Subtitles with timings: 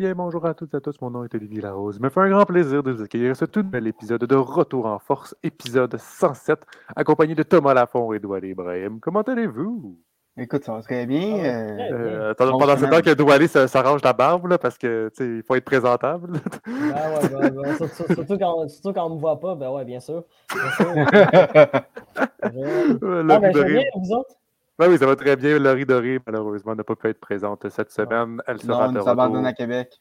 [0.00, 0.98] bien, bonjour à toutes et à tous.
[1.02, 1.96] Mon nom est Olivier Larose.
[1.96, 4.86] Il me fait un grand plaisir de vous accueillir ce tout nouvel épisode de Retour
[4.86, 6.58] en Force, épisode 107,
[6.96, 8.98] accompagné de Thomas Lafont et Doualé Ibrahim.
[8.98, 9.98] Comment allez-vous?
[10.38, 11.44] Écoute, ça va très bien.
[11.44, 15.66] Euh, euh, pendant ce temps que Doualé s'arrange la barbe, là, parce qu'il faut être
[15.66, 16.40] présentable.
[16.64, 19.84] Ben ouais, ben, ben, surtout, quand, surtout, quand, on ne me voit pas, ben ouais,
[19.84, 20.24] bien sûr.
[20.50, 20.94] Bien sûr.
[22.16, 24.39] ah, ben, je bien, vous autres?
[24.80, 25.58] Ben oui, ça va très bien.
[25.58, 28.40] Laurie Doré, malheureusement, n'a pas pu être présente cette semaine.
[28.46, 29.44] Elle sera non, de retour.
[29.44, 30.00] à Québec.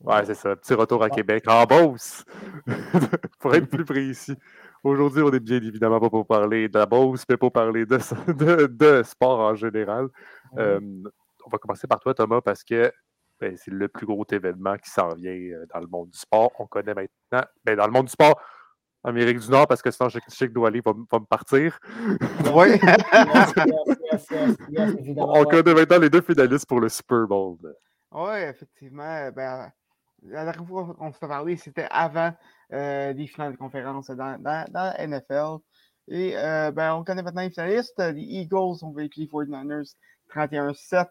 [0.00, 0.56] Ouais, c'est ça.
[0.56, 1.44] Petit retour à Québec.
[1.46, 2.24] En Beauce!
[3.38, 4.34] pour être plus précis.
[4.82, 7.98] Aujourd'hui, on est bien évidemment pas pour parler de la Beauce, mais pour parler de,
[8.66, 10.08] de, sport en général.
[10.58, 10.80] Euh,
[11.44, 12.90] on va commencer par toi, Thomas, parce que
[13.38, 16.50] ben, c'est le plus gros événement qui s'en vient euh, dans le monde du sport.
[16.58, 17.48] On connaît maintenant.
[17.64, 18.40] Ben, dans le monde du sport,
[19.06, 21.78] Amérique du Nord parce que sinon, je sais que Douali va, va me partir.
[22.54, 22.78] Oui.
[25.16, 27.58] On connaît maintenant les deux finalistes pour le Super Bowl.
[28.12, 29.30] Oui, effectivement.
[29.32, 29.70] Ben,
[30.22, 32.32] la dernière fois qu'on s'est parlé, c'était avant
[32.72, 35.58] euh, les finales de conférence dans, dans, dans la NFL.
[36.08, 37.98] Et euh, ben, on connaît maintenant les finalistes.
[37.98, 39.94] Les Eagles ont vaincu les 49ers
[40.34, 41.06] 31-7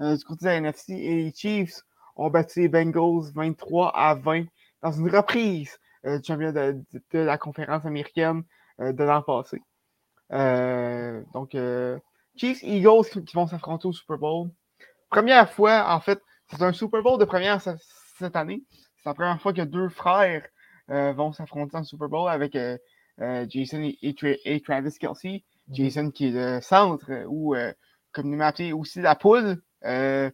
[0.00, 1.82] euh, du côté de la NFC et les Chiefs
[2.16, 4.44] ont battu les Bengals 23 à 20
[4.82, 5.78] dans une reprise
[6.24, 8.42] champion de, la conférence américaine
[8.80, 9.60] euh, de l'an passé.
[10.32, 11.56] Euh, donc,
[12.36, 14.50] Chiefs Eagles qui vont s'affronter au Super Bowl.
[15.10, 18.62] Première fois, en fait, c'est un Super Bowl de première cette année.
[18.96, 20.46] C'est la première fois que deux frères
[20.88, 22.56] vont s'affronter en Super Bowl avec
[23.48, 25.44] Jason et, Travis Kelsey.
[25.68, 25.74] Mhm.
[25.74, 27.54] Jason qui est le centre, ou
[28.12, 30.32] comme nous appelé aussi la poule des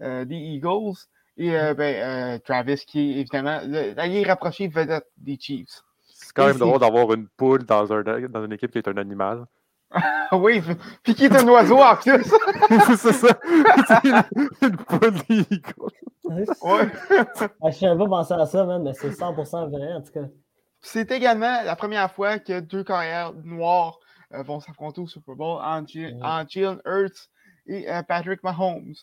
[0.00, 0.96] Eagles.
[1.38, 5.82] Et euh, ben, euh, Travis, qui est évidemment l'allié rapproché vedette des Chiefs.
[6.12, 8.96] C'est quand même drôle d'avoir une poule dans, un, dans une équipe qui est un
[8.96, 9.46] animal.
[10.32, 10.60] oui,
[11.02, 12.24] puis qui est un oiseau en plus.
[12.96, 13.38] c'est ça.
[14.62, 15.14] une, poule
[16.60, 16.88] Ouais.
[17.62, 20.26] Ah, je ne pas penser à ça, mais c'est 100% vrai en tout cas.
[20.80, 23.98] C'est également la première fois que deux carrières noires
[24.34, 27.30] euh, vont s'affronter au Super Bowl en, Jalen Hurts
[27.66, 28.94] et Patrick Mahomes.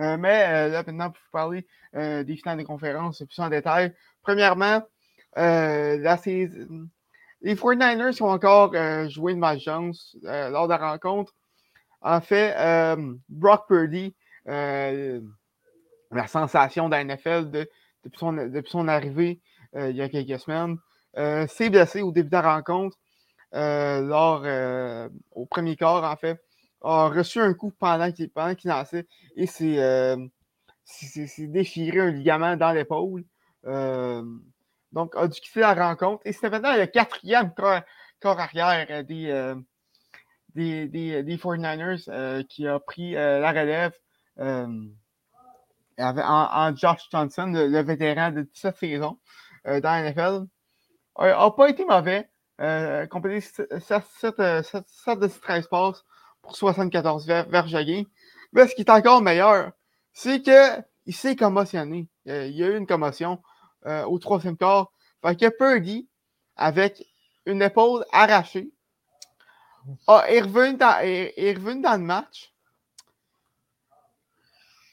[0.00, 3.48] Euh, mais euh, là, maintenant, pour vous parler euh, des finales des conférences plus en
[3.48, 3.94] détail.
[4.22, 4.82] Premièrement,
[5.36, 5.98] les
[7.54, 8.74] 49ers ont encore
[9.08, 11.34] joué une malchance lors de la rencontre.
[12.02, 12.54] En fait,
[13.28, 14.14] Brock Purdy,
[14.46, 15.20] la
[16.26, 19.40] sensation de la NFL depuis, son, depuis, son, arrivée
[19.74, 20.76] il y a quelques semaines,
[21.48, 22.98] s'est blessé au début de la rencontre,
[23.52, 24.44] lors,
[25.30, 26.40] au premier quart, en fait
[26.82, 29.48] a reçu un coup pendant qu'il pendant lançait et
[29.78, 30.16] euh,
[30.84, 33.24] s'est déchiré un ligament dans l'épaule.
[33.66, 34.24] Euh,
[34.92, 36.22] donc, a dû quitter la rencontre.
[36.24, 39.54] Et c'était maintenant le quatrième corps, arrière euh, des,
[40.54, 43.92] des, des, des 49ers qui a pris la relève
[45.98, 49.18] en, Josh Johnson, le, vétéran de 17 saisons
[49.64, 50.46] dans la NFL.
[51.18, 52.28] n'a pas été mauvais.
[52.60, 53.64] Euh, complété 7,
[54.36, 56.04] de 13 passes
[56.42, 57.82] pour 74 verges à
[58.52, 59.72] Mais ce qui est encore meilleur,
[60.12, 62.08] c'est qu'il s'est commotionné.
[62.26, 63.40] Il y a eu une commotion
[63.86, 64.90] euh, au troisième quart.
[65.22, 66.08] Fait que Purdy,
[66.56, 67.06] avec
[67.46, 68.70] une épaule arrachée,
[70.08, 72.52] est, revenu dans, dans le match.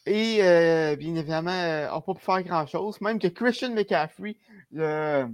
[0.05, 3.01] Et euh, bien évidemment, n'a euh, pas pu faire grand-chose.
[3.01, 4.37] Même que Christian McCaffrey,
[4.71, 5.27] le,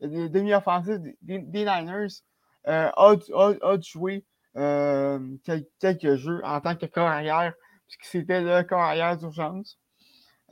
[0.00, 2.22] demi-offensif des, Niners,
[2.64, 7.54] a, a, jouer euh, quelques jeux en tant que corps arrière,
[7.86, 9.78] puisque c'était le corps arrière d'urgence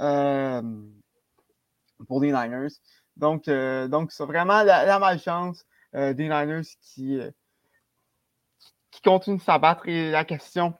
[0.00, 0.62] euh,
[2.06, 2.68] pour les Niners.
[3.16, 7.20] Donc, euh, donc c'est vraiment la, malchance des Niners qui,
[8.90, 9.88] qui continue de s'abattre.
[9.88, 10.74] Et la question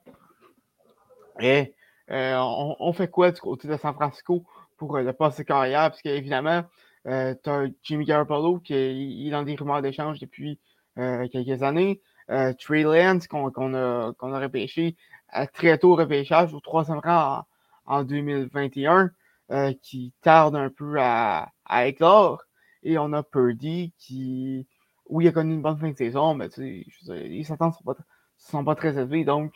[1.39, 1.75] est
[2.09, 4.45] on, fait quoi du côté de San Francisco
[4.77, 5.91] pour le poste de carrière?
[5.91, 6.65] Parce qu'évidemment,
[7.07, 10.59] euh, tu as Jimmy Garoppolo qui est, dans des rumeurs d'échange depuis
[10.97, 12.03] quelques années.
[12.31, 14.97] Euh, Trey Lance qu'on a, a repêché
[15.37, 17.45] euh, très tôt repêchage, au troisième rang
[17.87, 19.11] en, 2021,
[19.51, 22.43] euh, qui tarde un peu à, à, éclore.
[22.83, 24.67] Et on a Purdy qui,
[25.09, 27.93] oui, il a connu une bonne fin de saison, mais tu sais, les attentes ne
[27.93, 27.97] sont,
[28.39, 29.25] sont pas, très élevées.
[29.25, 29.53] Donc,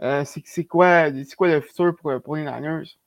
[0.00, 2.98] c'est quoi, quoi le futur pour, pour les Niners?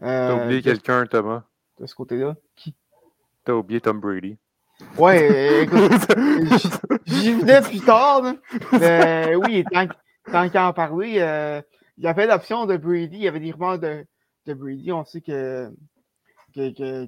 [0.00, 1.44] T'as oublié quelqu'un, Thomas?
[1.80, 2.36] De ce côté-là?
[2.56, 2.74] Qui?
[3.44, 4.36] T'as oublié Tom Brady.
[4.96, 5.92] Ouais, écoute,
[7.06, 8.22] j'y venais plus tard.
[8.72, 9.86] Mais oui, tant,
[10.30, 11.60] tant qu'à en parler, euh,
[11.96, 14.06] il y avait l'option de Brady, il y avait des rumeurs de,
[14.46, 14.92] de Brady.
[14.92, 15.72] On sait que,
[16.54, 17.06] que, que,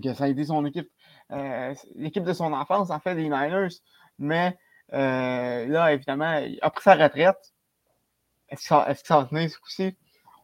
[0.00, 0.90] que, ça a été son équipe,
[1.30, 3.74] euh, l'équipe de son enfance, en fait, des Niners.
[4.18, 4.56] Mais
[4.92, 7.54] euh, là, évidemment, il a pris sa retraite.
[8.48, 9.96] Est-ce que, ça, est-ce que ça va tenir ce coup-ci?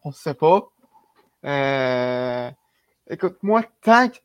[0.05, 0.69] On ne sait pas.
[1.44, 2.50] Euh,
[3.09, 4.19] écoute, moi, tant que,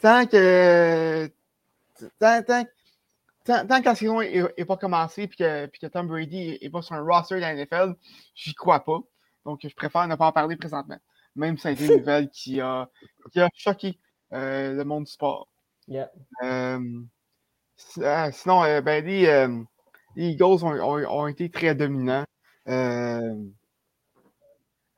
[0.00, 1.30] tant que,
[2.18, 2.64] tant, tant,
[3.44, 6.82] tant, tant que la saison n'est pas commencée et que, que, Tom Brady n'est pas
[6.82, 7.94] sur un roster de la NFL,
[8.34, 9.00] j'y crois pas.
[9.44, 10.98] Donc, je préfère ne pas en parler présentement.
[11.34, 12.88] Même si ça a été une nouvelle qui a,
[13.32, 13.98] qui a choqué
[14.32, 15.48] euh, le monde du sport.
[15.88, 16.10] Yeah.
[16.42, 16.80] Euh,
[18.02, 19.62] ah, sinon, euh, ben, les, euh,
[20.16, 22.24] les Eagles ont, ont, ont, été très dominants.
[22.68, 23.34] Euh,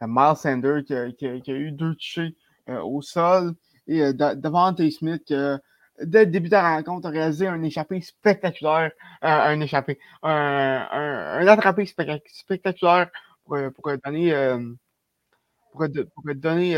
[0.00, 2.36] Miles Sanders qui a, qui, a, qui a, eu deux touchés
[2.68, 3.54] au sol
[3.88, 5.34] et devant Smith qui
[6.00, 11.46] dès le début de la rencontre, a réalisé un échappé spectaculaire, un échappé, un, un,
[11.46, 13.10] attrapé spectaculaire
[13.44, 14.32] pour, pour donner,
[15.72, 15.88] pour,
[16.36, 16.76] donner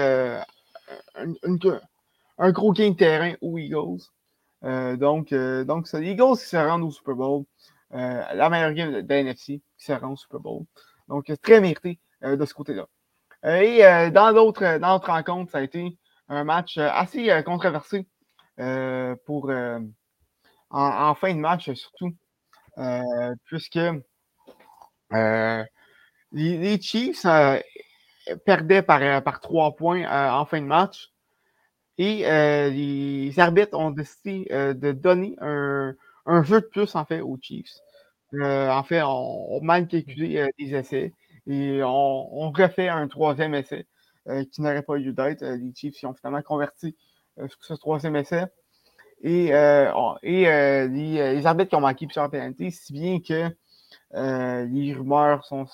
[2.39, 4.03] un, gros gain de terrain aux Eagles.
[4.65, 7.45] Euh, donc, euh, donc c'est les Eagles qui se rendent au Super Bowl.
[7.93, 10.65] Euh, la meilleure game de, de NFC qui se rend au Super Bowl.
[11.09, 12.87] Donc, très mérité de ce côté-là.
[13.43, 15.97] et dans d'autres rencontres, ça a été
[16.31, 18.07] un match assez controversé
[19.27, 19.53] pour
[20.71, 22.13] en, fin de match surtout,
[23.45, 23.79] puisque
[26.33, 27.27] les, Chiefs
[28.47, 31.11] perdaient par, par trois points en fin de match.
[32.01, 35.95] Et euh, les arbitres ont décidé euh, de donner un,
[36.25, 37.75] un, jeu de plus, en fait, aux Chiefs.
[38.33, 41.13] Euh, en fait, on, on mal calculé les essais
[41.47, 43.87] et on, refait un troisième essai
[44.53, 45.43] qui n'aurait pas lieu d'être.
[45.43, 46.97] Les Chiefs ont finalement converti
[47.37, 48.45] sur ce troisième essai.
[49.23, 49.51] Et,
[50.23, 53.51] les, arbitres qui ont manqué plusieurs pénalités, si bien que
[54.13, 55.67] les rumeurs sont,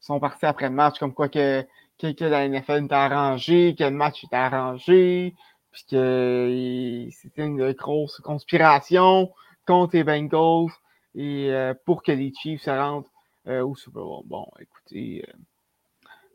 [0.00, 1.64] sont parties après le match, comme quoi que,
[1.98, 5.34] que, que la NFL était arrangé, que le match était arrangé,
[5.70, 9.30] puis que c'était une grosse conspiration
[9.66, 10.72] contre les Bengals
[11.14, 13.06] et euh, pour que les Chiefs se rendent
[13.46, 14.22] euh, au Super Bowl.
[14.26, 15.32] Bon, écoutez, euh,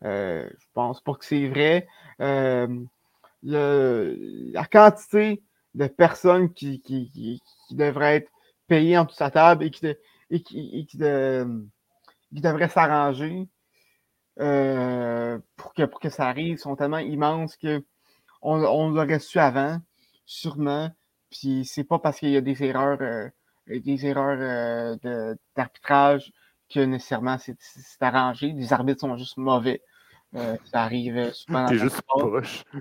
[0.04, 1.88] euh je pense pas que c'est vrai.
[2.22, 2.68] Euh,
[3.44, 5.44] la quantité
[5.76, 8.32] de personnes qui, devraient être
[8.68, 9.72] payées en toute sa table et
[10.42, 10.88] qui,
[12.32, 13.48] devraient s'arranger
[14.38, 17.84] pour, que, pour que ça arrive sont tellement immenses que
[18.46, 19.80] on, l'aurait su avant,
[20.26, 20.92] sûrement.
[21.32, 23.30] Puis c'est pas parce qu'il y a des erreurs, euh,
[23.68, 24.38] des erreurs
[25.04, 26.32] euh, d'arbitrage
[26.74, 27.58] que nécessairement c'est
[28.02, 28.52] arrangé.
[28.52, 29.82] Les arbitres sont juste mauvais.
[30.36, 31.66] Euh, ça arrive souvent.
[31.66, 32.64] T'es juste proche.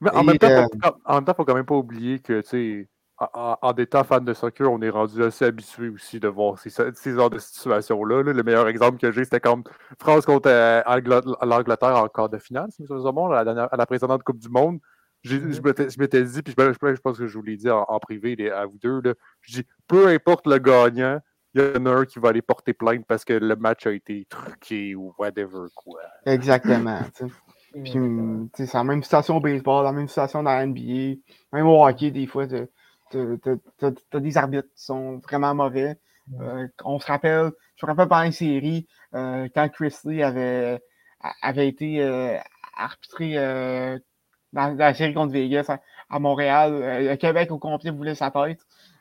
[0.00, 0.66] Mais en, même temps, euh,
[1.04, 4.24] en même temps, faut quand même pas oublier que, tu sais, en, en, étant fan
[4.24, 8.22] de soccer, on est rendu assez habitué aussi de voir ces, ces genres de situations-là.
[8.22, 9.62] Le meilleur exemple que j'ai, c'était comme
[10.00, 10.82] France contre euh,
[11.42, 14.80] l'Angleterre en quart de finale, si à, la à la précédente Coupe du Monde.
[15.24, 18.36] Je m'étais dit, puis je, je, pense que je vous l'ai dit en, en, privé
[18.36, 21.18] les, à vous deux, là, je dis peu importe le gagnant,
[21.54, 23.92] il y en a un qui va aller porter plainte parce que le match a
[23.92, 26.00] été truqué ou whatever quoi.
[26.26, 27.00] Exactement.
[27.82, 27.92] Puis,
[28.54, 31.16] c'est la même situation au baseball, la même situation dans la NBA,
[31.52, 32.56] même au hockey, des fois tu
[33.12, 35.96] as, des arbitres qui sont vraiment mauvais.
[36.40, 40.80] Euh, on se rappelle, je me rappelle pendant une série, euh, quand Chris Lee avait,
[41.42, 42.38] avait été euh,
[42.76, 43.34] arbitré
[44.54, 48.14] dans, dans, la série contre Vegas à, à Montréal, euh, le Québec au complet voulait
[48.14, 48.60] sa tête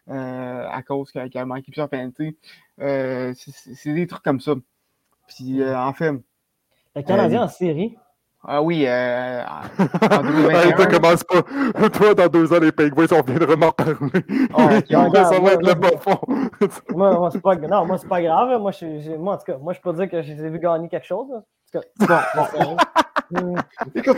[0.09, 2.37] euh, à cause qu'il a manqué plusieurs pénalités.
[2.77, 4.53] C'est des trucs comme ça.
[5.27, 6.13] Puis en fait.
[6.95, 7.97] Le Canadien en série,
[8.45, 9.41] ah oui, euh,
[10.11, 10.87] en 2021.
[10.99, 11.43] commence pas.
[11.89, 13.93] Toi, dans deux ans, les Penguins, on viendra m'en parler.
[14.53, 16.19] Okay, ça va être le bon fond.
[16.93, 18.59] moi, moi c'est pas, non, moi, c'est pas grave.
[18.59, 21.05] Moi, je, moi, en tout cas, moi, je peux dire que j'ai vu gagner quelque
[21.05, 21.27] chose.
[21.31, 22.77] En tout cas, bon, bon,
[23.95, 24.17] Écoute,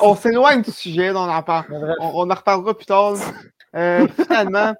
[0.00, 1.66] on s'éloigne du sujet, on en parle.
[2.00, 3.14] On, on, en reparlera plus tard.
[3.76, 4.74] Euh, finalement,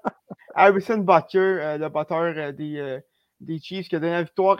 [0.55, 2.99] Harrison Butker, euh, le batteur euh, des,
[3.39, 4.57] des Chiefs, qui a donné la victoire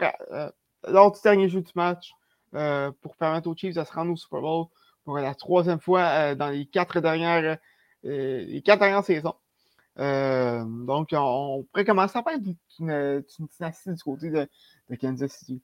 [0.88, 2.12] lors du dernier jeu du match.
[3.00, 4.66] Pour permettre aux Chiefs de se rendre au Super Bowl
[5.04, 7.58] pour la troisième fois dans les quatre dernières,
[8.02, 9.34] les quatre dernières saisons.
[9.96, 14.48] donc, on, pourrait commencer à faire une, une, une dynastie du côté de,
[14.90, 15.62] de Kansas City.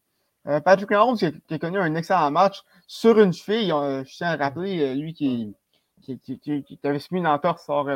[0.64, 4.94] Patrick Mahomes, qui, a connu un excellent match sur une cheville, je tiens à rappeler,
[4.94, 5.54] lui qui,
[6.84, 7.88] avait subi une entorse lors,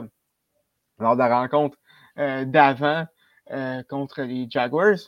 [0.99, 1.78] lors de la rencontre
[2.16, 3.06] d'avant
[3.88, 4.99] contre les Jaguars.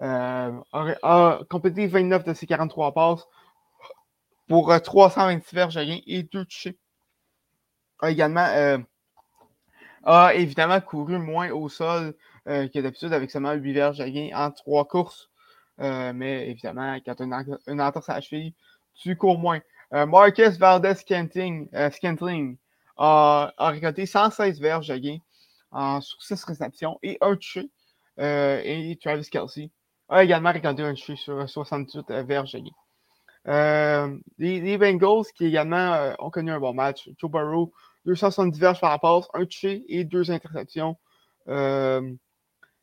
[0.00, 3.26] Euh, a, complété 29 de ses 43 passes
[4.46, 6.78] pour 326 verges à et 2 touchés.
[8.00, 8.78] A également euh,
[10.04, 12.14] a évidemment couru moins au sol
[12.46, 14.06] euh, que d'habitude avec seulement 8 verges à
[14.46, 15.27] en 3 courses.
[15.80, 18.52] Euh, mais évidemment, quand tu as une,
[18.94, 19.60] tu cours moins.
[19.94, 22.56] Euh, Marcus Valdez Scantling, Scantling
[22.96, 25.18] a, a, récolté 116 verges à gain
[25.70, 27.70] en, sur 6 réceptions et 1 touché.
[28.18, 29.70] et Travis Kelsey
[30.08, 32.56] a également récolté un touché sur 68 verges
[33.46, 37.08] Euh, les, les Bengals qui également euh, ont connu un bon match.
[37.18, 37.72] Joe Burrow,
[38.04, 40.96] 270 verges par la passe, un touché et deux interceptions.
[41.48, 42.12] Euh,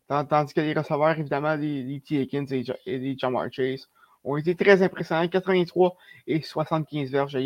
[0.08, 2.22] tandis que les receveurs, évidemment, les, T.
[2.22, 3.90] Higgins et, et les Jamar Chase,
[4.24, 5.28] ont été très impressionnants.
[5.28, 5.96] 83
[6.28, 7.38] et 75 verges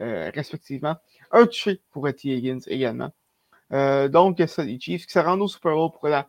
[0.00, 0.96] euh, respectivement.
[1.32, 2.28] Un touché pour T.
[2.28, 3.12] Higgins également.
[3.72, 6.28] Euh, donc, ça, les Chiefs qui se rendent au Super Bowl pour la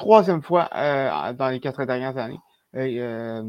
[0.00, 2.40] troisième fois euh, dans les quatre dernières années.
[2.74, 3.42] Euh,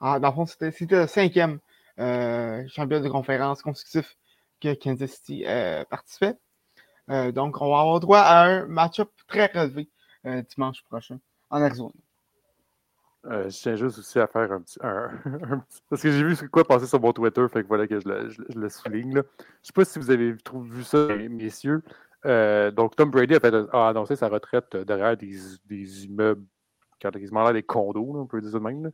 [0.00, 1.60] dans le fond, c'était le cinquième
[1.98, 4.16] euh, champion de conférence consécutif
[4.60, 5.44] que Kansas City
[5.88, 6.34] participait.
[7.08, 9.88] Donc, on va avoir droit à un match-up très relevé
[10.26, 11.18] euh, dimanche prochain
[11.50, 11.92] en Arizona.
[13.26, 14.78] Euh, je tiens juste aussi à faire un petit.
[14.82, 15.10] un-
[15.90, 18.08] parce que j'ai vu ce quoi passer sur mon Twitter, fait que voilà que je
[18.08, 19.14] le, je le- je le souligne.
[19.16, 19.22] Là.
[19.62, 21.82] Je sais pas si vous avez vu ça, messieurs.
[22.26, 26.44] Euh, donc, Tom Brady a, fait, a annoncé sa retraite derrière des, des immeubles
[26.98, 28.84] quasiment l'air des condos, là, on peut dire ça de même.
[28.84, 28.90] là.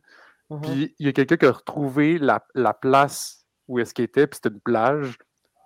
[0.51, 0.61] Mhm.
[0.61, 4.27] Puis il y a quelqu'un qui a retrouvé la, la place où est-ce qu'il était,
[4.27, 5.17] puis c'était une plage.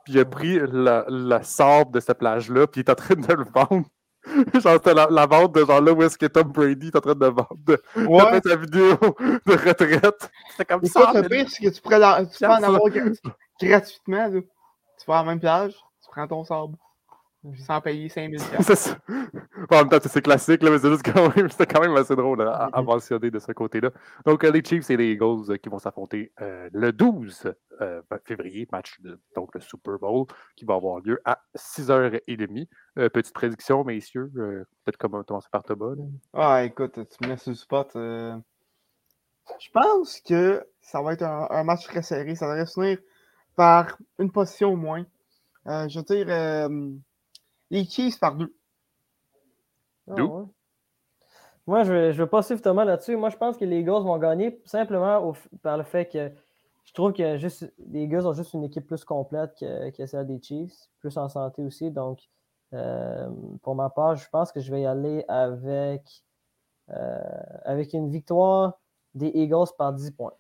[0.06, 0.30] Puis il a Mhm.
[0.30, 3.88] pris la, la sable de cette plage-là, puis il est en train de le vendre.
[4.62, 7.02] genre, c'était la, la vente de genre là où est-ce que Tom Brady est en
[7.02, 7.56] train de vendre.
[7.66, 8.98] de- Ouais, sa vidéo
[9.46, 10.30] de retraite.
[10.52, 11.12] C'était comme ça.
[11.22, 13.32] le pire, c'est que tu pourrais, la- tu peux en avoir gra-
[13.62, 14.28] gratuitement.
[14.28, 14.30] Là.
[15.00, 16.76] Tu vas à la même plage, tu prends ton sable
[17.66, 18.98] sans payer 5000 C'est ça.
[19.08, 21.96] Bon, en même temps, c'est classique, là, mais c'est juste quand même, c'était quand même
[21.96, 22.88] assez drôle à, à Mhm.
[22.88, 23.92] mentionner de ce côté-là.
[24.26, 28.02] Donc, euh, les Chiefs et les Eagles euh, qui vont s'affronter euh, le 12 euh,
[28.26, 32.68] février, match de donc le Super Bowl, qui va avoir lieu à 6h30.
[32.98, 35.96] Euh, petite prédiction, messieurs, euh, peut-être comme commencer par Thomas.
[35.96, 36.04] là?
[36.34, 37.96] Ah, écoute, tu me mets sur le spot.
[37.96, 38.36] euh,
[39.60, 42.36] Je pense que ça va être un, un match très serré.
[42.36, 42.98] Ça devrait se finir
[43.56, 45.06] par une position au moins.
[45.68, 46.92] Euh, je veux dire, euh,
[47.70, 48.54] les Chiefs par deux.
[50.08, 50.26] D'où?
[50.26, 50.46] ouais.
[51.68, 53.16] Moi, je ne veux pas suivre Thomas là-dessus.
[53.16, 56.32] Moi, je pense que les Eagles vont gagner simplement au par le fait que
[56.86, 60.26] je trouve que juste, les Eagles ont juste une équipe plus complète que, que celle
[60.26, 61.92] des Chiefs, plus en santé aussi.
[61.92, 62.22] Donc,
[62.74, 63.30] euh,
[63.62, 66.24] pour ma part, je pense que je vais y aller avec,
[66.90, 67.20] euh,
[67.66, 68.80] avec une victoire
[69.14, 70.34] des Eagles par 10 points.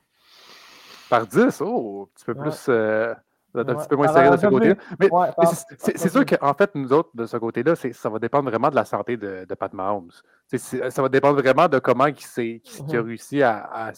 [1.12, 2.41] Par 10, oh, un petit peu Ouais.
[2.41, 2.65] plus.
[2.69, 3.13] euh,
[3.56, 3.75] un Ouais.
[3.75, 4.75] petit peu moins un de ce côté-là.
[5.00, 6.25] Mais Ouais, Mais par- c'est- c'est c'est vas-y.
[6.27, 8.86] sûr qu'en fait, nous autres, de ce côté-là, c'est- ça va dépendre vraiment de la
[8.86, 10.12] santé de, de Pat Mahomes.
[10.48, 12.62] C'est- c'est- ça va dépendre vraiment de comment il, qu'il
[12.96, 13.08] a Mhm.
[13.08, 13.91] réussi à, à,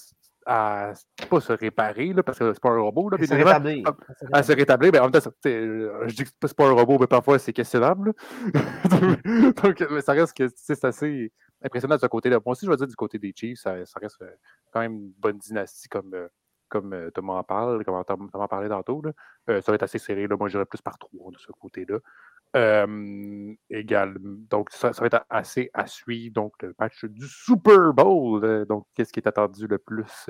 [0.46, 0.94] à-
[1.30, 3.84] pas se réparer, là, parce que c'est pas un robot, là, se rétablir.
[4.34, 4.92] à se rétablir.
[4.92, 7.54] Mais en même temps, euh, je dis que c'est pas un robot, mais parfois c'est
[7.54, 8.14] questionnable.
[9.64, 11.32] Donc, mais ça reste que c'est assez
[11.64, 12.38] impressionnant de ce côté-là.
[12.46, 14.32] Moi aussi, je vais dire du côté des Chiefs, ça, ça reste euh,
[14.72, 16.28] quand même une bonne dynastie comme, euh,
[16.72, 19.02] comme euh, Thomas en parle, comme Thomas en parlait tantôt.
[19.04, 19.12] là.
[19.50, 20.26] Euh, ça va être assez serré.
[20.28, 20.36] Là.
[20.38, 22.00] Moi, j'irais plus par trois de ce côté-là.
[22.56, 24.16] Euh, égal.
[24.20, 26.34] Donc, ça, ça va être assez à suivre.
[26.34, 28.44] Donc, le match du Super Bowl.
[28.44, 30.30] euh, donc, qu'est-ce qui est attendu le plus?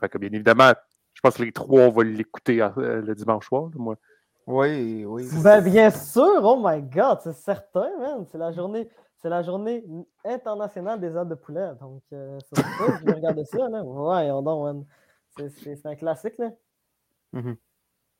[0.00, 0.72] Fait que, bien évidemment,
[1.14, 3.64] je pense que les trois, on va l'écouter euh, le dimanche soir.
[3.64, 3.96] là, moi.
[4.46, 5.28] Oui, oui.
[5.42, 8.26] Ben, bien sûr, oh my god, c'est certain, man.
[8.26, 9.84] C'est la journée, c'est la journée
[10.24, 11.70] internationale des ailes de poulet.
[11.80, 13.82] Donc, euh, c'est pour ça que je vais regarder ça, là.
[13.84, 14.84] Voyons donc, man.
[15.38, 16.50] C'est- un classique, là.
[17.32, 17.56] Mhm.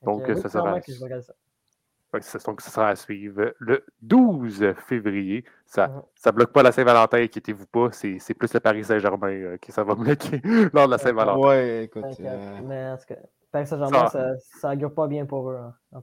[0.03, 1.35] Donc, oui, ça sera- ça.
[2.21, 5.45] C'est- donc, ça sera à suivre le 12 février.
[5.65, 5.89] Ça
[6.27, 7.91] ne bloque pas la Saint-Valentin, inquiétez-vous pas.
[7.93, 9.95] C'est c'est plus le Paris Saint-Germain euh, qui ça va
[10.39, 10.41] bloquer
[10.73, 11.39] lors de la Saint-Valentin.
[11.47, 12.05] Ouais, écoute.
[12.21, 13.17] Euh, Mais en tout cas,
[13.51, 15.57] Paris Saint-Germain, Ça- ça, ça augure pas bien pour eux.
[15.57, 16.03] hein, en.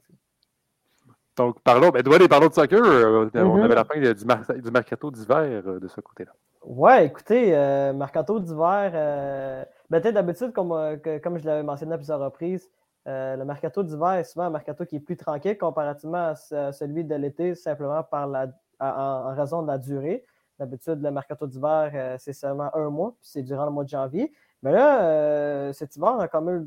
[1.38, 2.84] Donc, parlons, ben, doit parlons de soccer.
[2.84, 3.64] euh, On Mhm.
[3.64, 6.34] avait la fin du, mar- du mercato d'hiver euh, de ce côté-là.
[6.62, 11.98] Ouais, écoutez, euh, Mercato d'hiver, euh, ben, d'habitude, comme, euh, comme je l'avais mentionné à
[11.98, 12.70] plusieurs reprises,
[13.06, 16.72] le mercato d'hiver est souvent un mercato qui est plus tranquille comparativement à, ce- à
[16.72, 18.48] celui de l'été, simplement par la,
[18.80, 20.24] en, raison de la durée.
[20.60, 24.32] D'habitude, le mercato d'hiver, c'est seulement un mois, puis c'est durant le mois de janvier.
[24.62, 26.66] Mais là, cet hiver, on a quand même,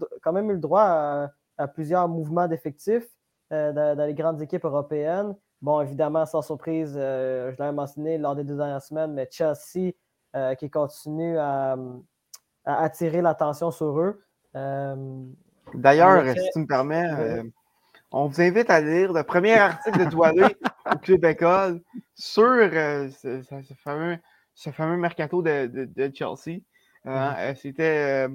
[0.50, 3.08] eu le- droit à, plusieurs mouvements d'effectifs
[3.50, 5.36] dans les grandes équipes européennes.
[5.62, 9.92] Bon, évidemment, sans surprise, euh, je l'avais mentionné lors des deux dernières semaines, mais Chelsea
[10.34, 11.76] euh, qui continue à,
[12.64, 14.20] à attirer l'attention sur eux.
[14.56, 15.24] Euh,
[15.74, 17.42] D'ailleurs, si tu me permets,
[18.10, 20.56] on vous invite à lire le premier article de Doualé
[20.92, 21.80] au Club École
[22.14, 24.18] sur ce, fameux,
[24.54, 26.58] ce fameux mercato de, de- de Chelsea.
[27.04, 27.54] Mhm.
[27.54, 28.26] C'était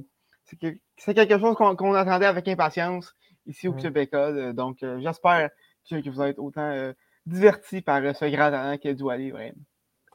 [0.45, 3.13] c'est que- c'est quelque chose qu'on attendait avec impatience
[3.45, 3.79] ici au Mhm.
[3.81, 4.53] Club École.
[4.53, 5.49] Donc, j'espère
[5.89, 6.91] que, que vous allez être autant
[7.27, 9.51] divertis par euh, ce grand talent qu'est Doualé, vraiment.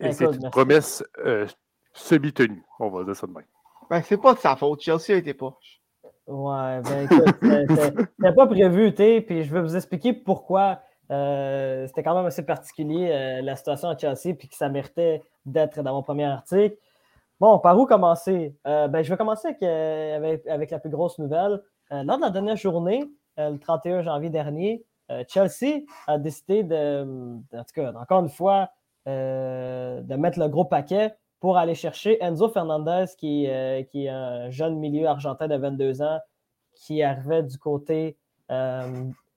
[0.01, 0.51] Et c'est une merci.
[0.51, 1.47] promesse euh,
[1.93, 3.45] semi-tenue, on va dire ça de même.
[3.91, 4.81] Ben, c'est pas de sa faute.
[4.81, 5.81] Chelsea a été poche.
[6.27, 12.03] Ouais, ben écoute, c'était- pas prévu, tu puis je vais vous expliquer pourquoi euh, c'était
[12.03, 15.93] quand même assez particulier euh, la situation à Chelsea, puis que ça méritait d'être dans
[15.95, 16.77] mon premier article.
[17.39, 18.57] Bon, par où commencer?
[18.67, 21.61] Euh, ben, je vais commencer avec, euh, avec, avec la plus grosse nouvelle.
[21.91, 23.05] lors de la dernière journée,
[23.37, 24.85] le 31 janvier dernier,
[25.29, 27.03] Chelsea a décidé de,
[27.53, 28.71] en tout cas, encore une fois,
[29.07, 33.49] de mettre le gros paquet pour aller chercher Enzo Fernandez, qui,
[33.91, 36.21] qui est un jeune milieu argentin de 22 ans,
[36.75, 38.17] qui arrivait du côté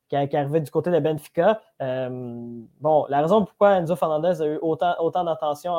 [0.09, 1.61] qui, arrivait du côté de Benfica.
[1.79, 5.73] bon, la raison pourquoi Enzo Fernandez a eu autant, d'attention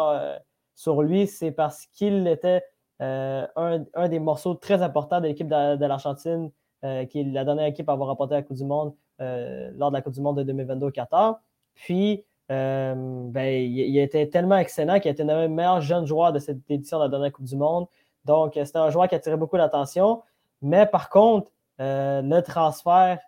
[0.74, 2.64] sur lui, c'est parce qu'il était
[3.00, 3.46] un,
[3.94, 6.50] un, des morceaux très importants de l'équipe de, l'Argentine,
[6.82, 10.02] qui est la dernière équipe à avoir remporté la Coupe du Monde lors de la
[10.02, 11.40] Coupe du Monde de 2022 au Qatar.
[11.74, 16.58] Puis, ben, il, était tellement excellent qu'il a été le meilleur jeune joueur de cette
[16.70, 17.86] édition de la dernière Coupe du Monde.
[18.24, 20.22] Donc, c'était un joueur qui attirait beaucoup l'attention.
[20.62, 23.20] Mais par contre, le transfert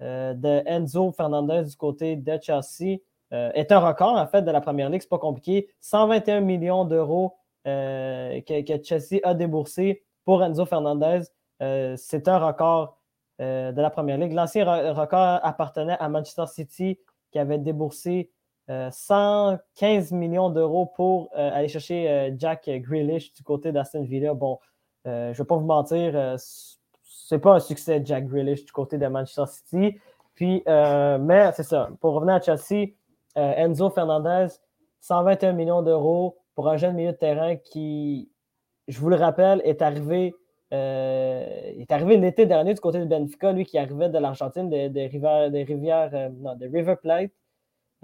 [0.00, 2.98] de Enzo Fernandez du côté de Chelsea
[3.30, 5.02] est un record, en fait, de la première ligue.
[5.02, 5.68] C'est pas compliqué.
[5.80, 11.22] 121 millions d'euros que, Chelsea a déboursé pour Enzo Fernandez.
[11.60, 12.95] c'est un record
[13.38, 14.32] de la première ligue.
[14.32, 16.98] L'ancien record appartenait à Manchester City
[17.30, 18.30] qui avait déboursé
[18.68, 24.34] 115 euh, millions d'euros pour euh, aller chercher euh, Jack Grealish du côté d'Aston Villa.
[24.34, 24.58] Bon,
[25.04, 29.06] je ne vais pas vous mentir, c'est pas un succès Jack Grealish du côté de
[29.06, 30.00] Manchester City.
[30.34, 31.90] Puis, mais c'est ça.
[32.00, 32.94] Pour revenir à Chelsea,
[33.36, 34.48] Enzo Fernandez,
[35.00, 38.32] 121 millions d'euros pour un jeune milieu de terrain qui,
[38.88, 40.34] je vous le rappelle, est arrivé
[40.70, 45.00] est arrivé l'été dernier du côté de Benfica, lui qui arrivait de l'Argentine, des de,
[45.00, 47.30] rivières, de, non, de River Plate.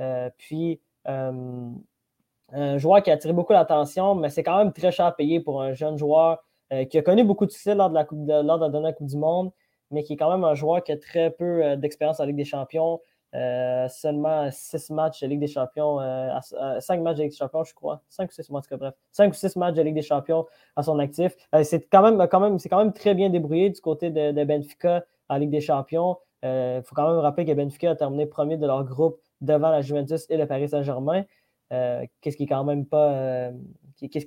[0.00, 1.70] Euh, puis, euh,
[2.52, 5.40] un joueur qui a attiré beaucoup l'attention, mais c'est quand même très cher à payer
[5.40, 8.26] pour un jeune joueur euh, qui a connu beaucoup de succès lors de, la coupe
[8.26, 9.52] lors de la dernière Coupe du Monde,
[9.90, 12.44] mais qui est quand même un joueur qui a très peu d'expérience en Ligue des
[12.44, 13.00] Champions.
[13.32, 15.98] Seulement six matchs de Ligue des Champions,
[16.80, 18.02] cinq matchs de Ligue des Champions, je crois.
[18.08, 18.94] Cinq ou six matchs, bref.
[19.10, 21.34] Cinq ou six matchs de Ligue des Champions à son actif.
[21.62, 25.36] c'est quand même, quand, même, quand même très bien débrouillé du côté de, Benfica en
[25.36, 26.18] Ligue des Champions.
[26.42, 29.82] Il faut quand même rappeler que Benfica a terminé premier de leur groupe devant la
[29.82, 31.24] Juventus et le Paris Saint-Germain.
[31.72, 33.12] Euh, qu'est-ce qui est quand même pas.
[33.12, 33.52] Euh,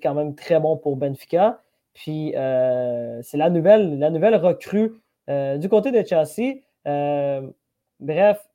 [0.02, 1.62] quand même très bon pour Benfica.
[1.94, 4.94] Puis euh, c'est la nouvelle, la nouvelle recrue
[5.28, 6.62] du côté de Chelsea.
[8.00, 8.48] bref,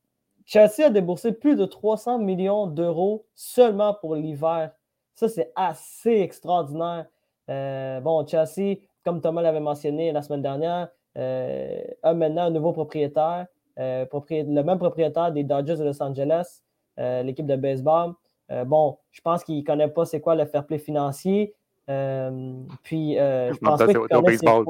[0.51, 4.73] Chelsea a déboursé plus de 300 millions d'euros seulement pour l'hiver.
[5.15, 7.07] Ça, c'est assez extraordinaire.
[7.47, 13.47] bon, Chelsea, comme Thomas l'avait mentionné la semaine dernière, a maintenant un nouveau propriétaire.
[13.79, 16.63] Euh, le même propriétaire des Dodgers de Los Angeles,
[16.99, 18.15] euh, l'équipe de baseball.
[18.51, 21.55] Euh, bon, je pense qu'il ne connaît pas c'est quoi le fair play financier.
[21.87, 24.65] puis, je pense pas.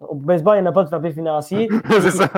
[0.00, 1.68] Au baseball, il n'y a pas de play financier.
[1.90, 2.30] c'est ça.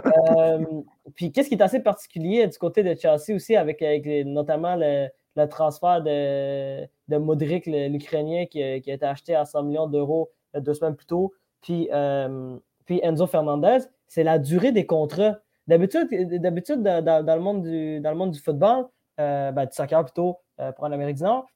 [1.14, 3.82] puis, qu'est-ce qui est assez particulier du côté de Chelsea aussi, avec,
[4.26, 5.08] notamment le,
[5.48, 10.96] transfert de, de Modric, l'Ukrainien, qui, a été acheté à 100 millions d'euros deux semaines
[10.96, 11.88] plus tôt, puis,
[12.86, 15.38] puis Enzo Fernandez, c'est la durée des contrats.
[15.66, 16.08] D'habitude,
[16.40, 18.86] d'habitude dans, le monde du, dans le monde du football,
[19.20, 21.46] euh, ben, du soccer plutôt euh, pour l'Amérique du Nord,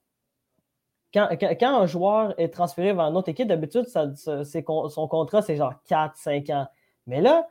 [1.13, 1.29] quand,
[1.63, 6.67] un joueur est transféré vers une autre équipe, d'habitude, son contrat, c'est genre 4-5 ans.
[7.07, 7.47] Mais là,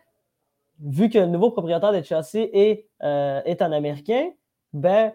[0.80, 4.30] vu que le nouveau propriétaire de Chelsea est, euh, est un Américain,
[4.74, 5.12] ben,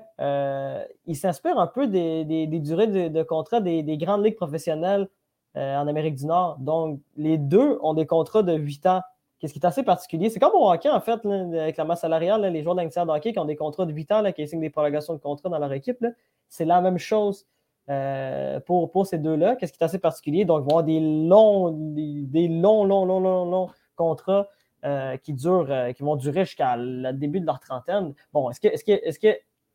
[1.07, 5.09] il s'inspire un peu des, des, durées de, contrat des, des, grandes ligues professionnelles
[5.55, 6.59] en Amérique du Nord.
[6.59, 9.03] Donc, les deux ont des contrats de 8 ans.
[9.39, 10.31] Qu'est-ce qui est assez particulier?
[10.31, 13.39] C'est comme au hockey, en fait, avec la masse salariale, les joueurs d'Angleterre de qui
[13.39, 16.05] ont des contrats de 8 ans, qui signent des prolongations de contrat dans leur équipe.
[16.49, 17.47] C'est la même chose
[17.89, 19.57] euh, pour, pour ces deux-là.
[19.57, 20.45] Qu'est-ce qui est assez particulier?
[20.45, 24.49] Donc, ils vont avoir des longs, des, longs, longs, longs, longs, contrats
[24.85, 28.15] euh, qui, durent, euh, qui vont durer jusqu'à le début de leur trentaine.
[28.33, 29.29] Bon, est-ce que, est-ce que, est-ce que,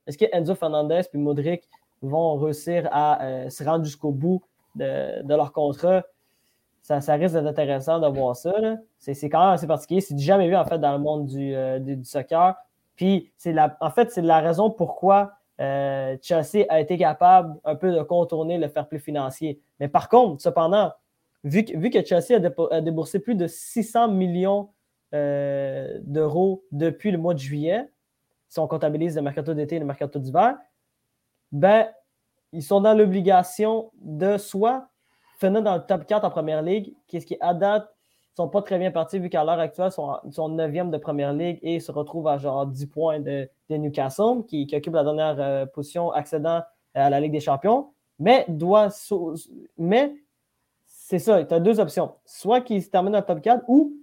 [0.07, 1.67] est-ce que Enzo Fernandez et Modric
[2.01, 4.41] vont réussir à se rendre jusqu'au bout
[4.75, 6.03] de, de leur contrat?
[6.81, 8.53] ça, risque d'être intéressant de voir ça.
[8.99, 10.01] C'est quand même assez particulier.
[10.01, 12.55] C'est jamais vu en fait dans le monde du, euh, soccer.
[12.95, 17.75] Puis c'est la, en fait, c'est la raison pourquoi euh, Chelsea a été capable un
[17.75, 19.61] peu de contourner le fair financier.
[19.79, 20.91] Mais par contre, cependant,
[21.43, 22.39] vu que, vu Chelsea
[22.71, 24.69] a, déboursé plus de 600 millions
[25.13, 27.87] euh, d'euros depuis le mois de juillet,
[28.47, 30.57] si on comptabilise le mercato d'été et le mercato d'hiver,
[31.51, 31.87] ben,
[32.53, 34.89] ils sont dans l'obligation de soit
[35.39, 37.87] finir dans le top 4 en première ligue, qu'est-ce qui, à date,
[38.35, 41.59] sont pas très bien partis vu qu'à l'heure actuelle, ils sont, 9e de première ligue
[41.61, 46.11] et se retrouvent à genre 10 points de, Newcastle, qui, occupe la dernière euh, position
[46.11, 46.61] accédant
[46.93, 47.91] à la Ligue des Champions.
[48.19, 48.89] Mais doit.
[49.77, 50.15] Mais
[50.85, 52.13] c'est ça, tu as deux options.
[52.25, 53.93] Soit qu'il se termine dans le top 4 ou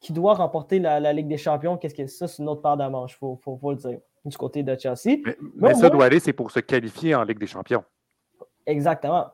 [0.00, 1.76] qu'il doit remporter la, Ligue des Champions.
[1.76, 4.62] Qu'est-ce que ça, c'est une autre part de manche, il faut, le dire, du côté
[4.62, 5.18] de Chelsea.
[5.56, 7.84] Mais, ça doit aller, c'est pour se qualifier en Ligue des Champions.
[8.66, 9.28] Exactement.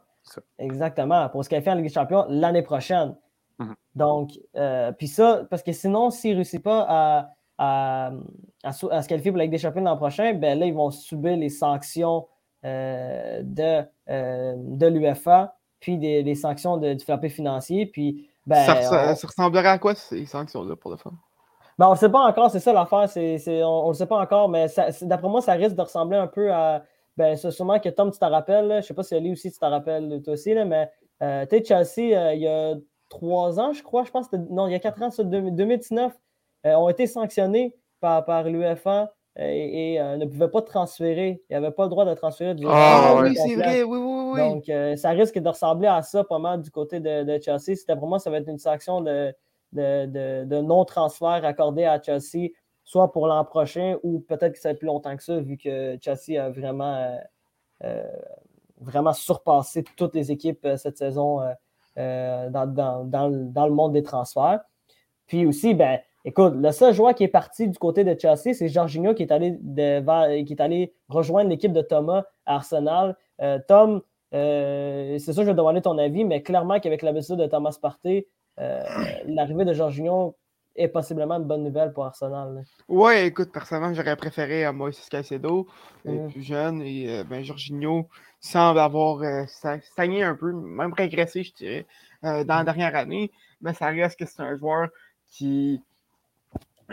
[0.59, 1.29] Exactement.
[1.29, 3.15] Pour se qualifier en Ligue des Champions l'année prochaine.
[3.59, 3.75] Mhm.
[3.95, 8.11] Donc, euh, puis ça, parce que sinon, s'ils ne réussissent pas à, à,
[8.65, 11.37] à, se qualifier pour la Ligue des Champions l'an prochain, ben là, ils vont subir
[11.37, 12.27] les sanctions
[12.65, 17.87] euh, de, euh, de l'UFA, puis des, des sanctions de, du frappé financier.
[17.87, 21.13] Puis, ben, ça, res- on- ça ressemblerait à quoi ces sanctions-là pour le fun?
[21.79, 24.07] ben, on ne sait pas encore, c'est ça l'affaire, c'est, c'est- on ne le sait
[24.07, 24.67] pas encore, mais
[25.03, 26.83] d'après moi, ça risque de ressembler un peu à.
[27.17, 29.31] Ben, c'est sûrement que Tom, tu t'en rappelles, là, je ne sais pas si Ali
[29.31, 30.91] aussi, tu t'en rappelles toi aussi, là, mais
[31.23, 32.75] euh, tu sais, Chelsea, il y a
[33.19, 35.25] trois ans, je crois, je pense, que c'était- non, il y a quatre ans, sur
[35.25, 36.13] 2019,
[36.67, 41.43] euh, ont été sanctionnés par, par l'UFA euh, et, et, euh, ne pouvaient pas transférer.
[41.49, 42.71] Ils n'avaient pas le droit de transférer du Ah,
[43.17, 44.41] Ah oui, c'est vrai, oui, oui, oui.
[44.51, 47.77] donc, euh, ça risque de ressembler à ça pas mal du côté de, de Chelsea.
[47.77, 49.35] C'était pour moi, ça va être une sanction de,
[49.73, 52.51] de, de- de non-transfert accordée à Chelsea,
[52.85, 55.57] soit pour l'an prochain ou peut-être que ça va être plus longtemps que ça, vu
[55.57, 57.17] que Chelsea a vraiment, euh,
[57.85, 58.05] euh,
[58.81, 61.41] vraiment surpassé toutes les équipes euh, cette saison
[61.99, 62.65] euh, dans,
[63.29, 64.61] le- monde des transferts.
[65.27, 68.69] Puis aussi, ben, écoute, le seul joueur qui est parti du côté de Chelsea, c'est
[68.69, 70.01] Jorginho qui est allé, de-
[70.45, 70.57] qui
[71.09, 73.17] rejoindre l'équipe de Thomas à Arsenal.
[73.41, 74.03] Euh, Tom,
[74.35, 77.77] euh, c'est sûr je vais demander ton avis, mais clairement qu'avec la blessure de Thomas
[77.81, 78.27] Partey,
[79.27, 80.37] l'arrivée de Jorginho
[80.77, 82.55] est possiblement une bonne nouvelle pour Arsenal.
[82.55, 82.61] là.
[82.89, 85.67] Ouais, écoute, personnellement, j'aurais préféré à Moïse Caicedo,
[86.07, 88.09] euh, plus jeune, et euh, ben, Jorginho
[88.41, 91.87] semble avoir euh, sta- stagné un peu, même régressé, je dirais,
[92.25, 93.31] euh, dans la dernière année,
[93.63, 94.89] mais ça reste que c'est un joueur
[95.29, 95.81] qui,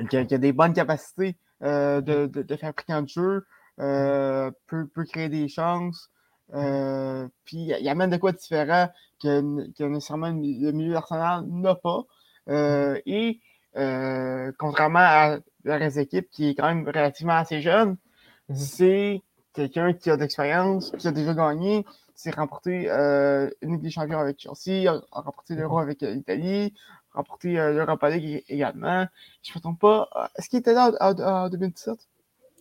[0.09, 3.45] qui, a, qui a des bonnes capacités euh, de, de, de fabricant de jeu,
[3.79, 6.09] euh, peut, peut créer des chances,
[6.53, 8.89] euh, puis il amène de quoi de différent
[9.21, 12.03] que, que nécessairement le mi- le milieu d'Arsenal n'a pas,
[12.49, 13.39] euh, et
[13.77, 17.97] euh, contrairement à la reste de l'équipe qui est quand même relativement assez jeune,
[18.49, 18.55] Mhm.
[18.55, 19.21] c'est
[19.53, 23.81] quelqu'un qui a de l'expérience, qui a déjà gagné, qui s'est remporté euh, une Ligue
[23.83, 26.73] des Champions avec Chelsea, a, a remporté l'Euro avec euh, l'Italie,
[27.13, 29.05] a remporté l'Europa League également.
[29.43, 30.09] Je ne me trompe pas.
[30.37, 31.95] Est-ce qu'il était là en, en- en 2017?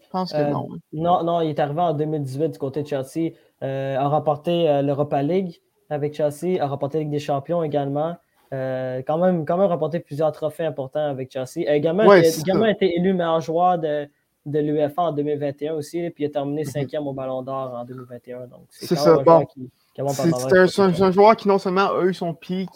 [0.05, 0.69] Je pense que non.
[0.73, 0.79] hein.
[0.93, 5.61] Non, non, il est arrivé en 2018 du côté de Chelsea, a remporté l'Europa League
[5.89, 8.17] avec Chelsea, a remporté la Ligue des Champions également.
[8.53, 11.69] Euh, quand, même, quand même remporté plusieurs trophées importants avec Chelsea.
[11.69, 14.09] A également, Ouais, été, élu meilleur joueur de,
[14.47, 16.71] de l'UEFA en 2021 aussi, puis il a terminé Mhm.
[16.71, 18.47] cinquième au Ballon d'Or en 2021.
[18.49, 19.41] Donc, C'est quand ça, un bon.
[19.41, 22.69] a C'est un, joueur qui non seulement a eu son pic,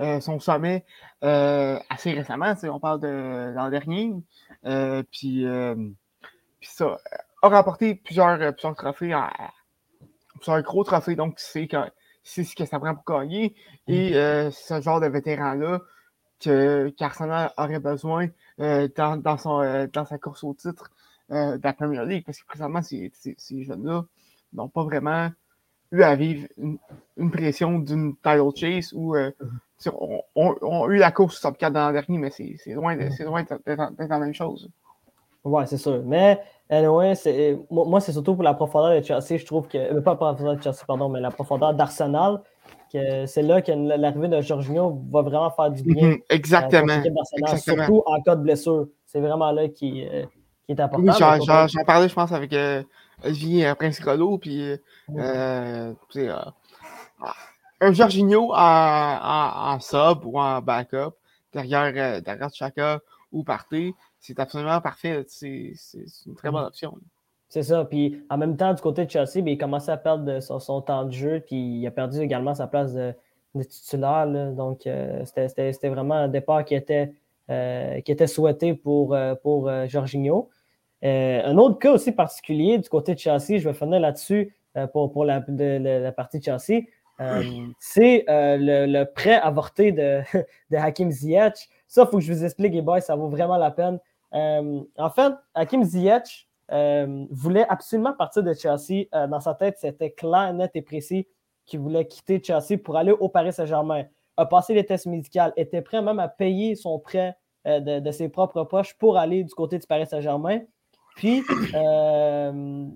[0.00, 0.84] euh, son sommet
[1.24, 4.14] euh, assez récemment, on parle de l'an dernier,
[4.64, 5.74] euh, puis, euh,
[6.60, 6.96] puis ça, euh,
[7.42, 9.14] a remporté plusieurs, euh, plusieurs trophées,
[10.36, 11.76] plusieurs gros trophées, donc c'est que-
[12.28, 13.54] c'est ce que ça prend pour gagner,
[13.88, 15.80] et euh, c'est ce genre de vétéran-là
[16.40, 18.28] que qu'Arsenal aurait besoin
[18.60, 20.90] euh, dans, dans, son, euh, dans sa course au titre
[21.32, 24.04] euh, de la Premier League, parce que présentement, ces, ces, ces jeunes-là
[24.52, 25.30] n'ont pas vraiment
[25.92, 26.78] eu à vivre une,
[27.16, 29.46] une pression d'une title chase ou euh, tu
[29.78, 30.22] sais, on,
[30.62, 33.16] on- eu la course top 4 dans l'an dernier, mais c'est loin d'être
[33.66, 34.70] d'être la même chose.
[35.44, 36.02] Ouais, c'est sûr.
[36.04, 39.38] Mais, anyway, c'est- moi, c'est surtout pour la profondeur de Chelsea.
[39.38, 39.78] Je trouve que.
[39.78, 42.40] euh, Pas la profondeur de Chelsea, pardon, mais la profondeur d'Arsenal.
[42.92, 46.08] que C'est là que l'arrivée de Jorginho va vraiment faire du bien.
[46.08, 47.02] Mhm, euh, Exactement.
[47.58, 48.88] Surtout en cas de blessure.
[49.06, 50.24] C'est vraiment là qui, euh,
[50.66, 51.02] qui est important.
[51.06, 51.12] Oui,
[51.68, 52.82] j'en- parlais, je pense, avec euh,
[53.24, 54.76] Olivier euh, Prince-Grelot, puis euh,
[55.08, 55.22] Ouais.
[55.22, 56.36] euh, tu sais, euh,
[57.80, 61.14] un Jorginho en, en, en sub ou en backup,
[61.52, 63.00] derrière, euh, derrière Chaka
[63.32, 65.24] ou Partey, c'est absolument parfait.
[65.28, 65.72] C'est
[66.26, 66.94] une très bonne option.
[67.48, 67.84] C'est ça.
[67.84, 70.58] Puis en même temps, du côté de Chelsea, ben, il commençait à perdre de son,
[70.60, 71.40] son temps de jeu.
[71.46, 73.14] Puis il a perdu également sa place de,
[73.54, 74.26] de titulaire.
[74.26, 74.50] là.
[74.50, 77.12] Donc euh, c'était- vraiment un départ qui était,
[77.50, 80.50] euh, qui était souhaité pour, euh, pour euh, Jorginho.
[81.04, 84.86] Euh, un autre cas aussi particulier du côté de Chelsea, je vais finir là-dessus euh,
[84.88, 86.82] pour, pour la, de- de- la partie de Chelsea.
[87.20, 87.42] Euh,
[87.80, 90.20] c'est euh, le, le prêt avorté de,
[90.70, 91.68] de Hakim Ziyech.
[91.88, 93.98] Ça, il faut que je vous explique, les boys, ça vaut vraiment la peine.
[94.34, 99.06] Euh, en fait, Hakim Ziyech euh, voulait absolument partir de Chelsea.
[99.14, 101.26] Euh, dans sa tête, c'était clair, net et précis
[101.64, 104.04] qu'il voulait quitter Chelsea pour aller au Paris Saint-Germain.
[104.36, 108.28] A passé les tests médicaux, était prêt même à payer son prêt de, de ses
[108.28, 110.60] propres poches pour aller du côté du Paris Saint-Germain.
[111.16, 112.88] Puis, je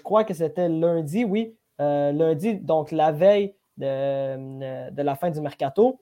[0.00, 6.00] crois que c'était lundi, oui, lundi, donc la veille de, de la fin du mercato,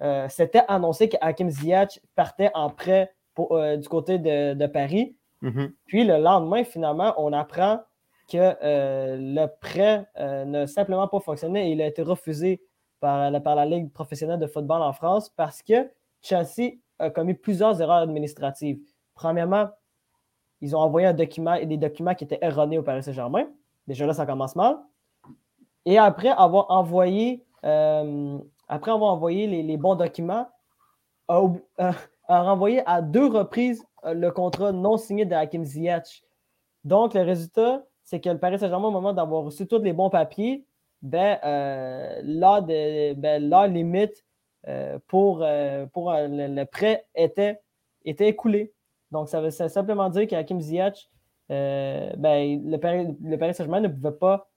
[0.00, 4.66] euh, c'était annoncé que Hakim Ziyech partait en prêt pour, euh, du côté de, de
[4.66, 5.16] Paris.
[5.42, 5.72] Mhm.
[5.86, 7.80] Puis le lendemain, finalement, on apprend
[8.30, 12.60] que euh, le prêt n'a simplement pas fonctionné et il a été refusé
[13.00, 17.34] par, la- par la Ligue professionnelle de football en France parce que Chelsea a commis
[17.34, 18.80] plusieurs erreurs administratives.
[19.14, 19.68] Premièrement,
[20.60, 23.46] ils ont envoyé un document, des documents qui étaient erronés au Paris Saint-Germain.
[23.86, 24.76] Déjà là, ça commence mal.
[25.86, 30.48] Et après avoir envoyé euh, après avoir envoyé les, bons documents,
[31.28, 31.92] a,
[32.28, 36.22] renvoyé à deux reprises le contrat non signé de Hakim Ziyech.
[36.84, 40.10] Donc, le résultat, c'est que le Paris Saint-Germain, au moment d'avoir reçu tous les bons
[40.10, 40.64] papiers,
[41.02, 44.24] ben, euh, l'heure, ben, limite
[44.66, 47.60] euh, pour, euh, le, prêt était,
[48.04, 48.72] était écoulé.
[49.10, 51.10] Donc, ça veut simplement dire qu'Hakim Ziyech,
[51.48, 54.48] ben, le, Paris, le Saint-Germain ne pouvait pas,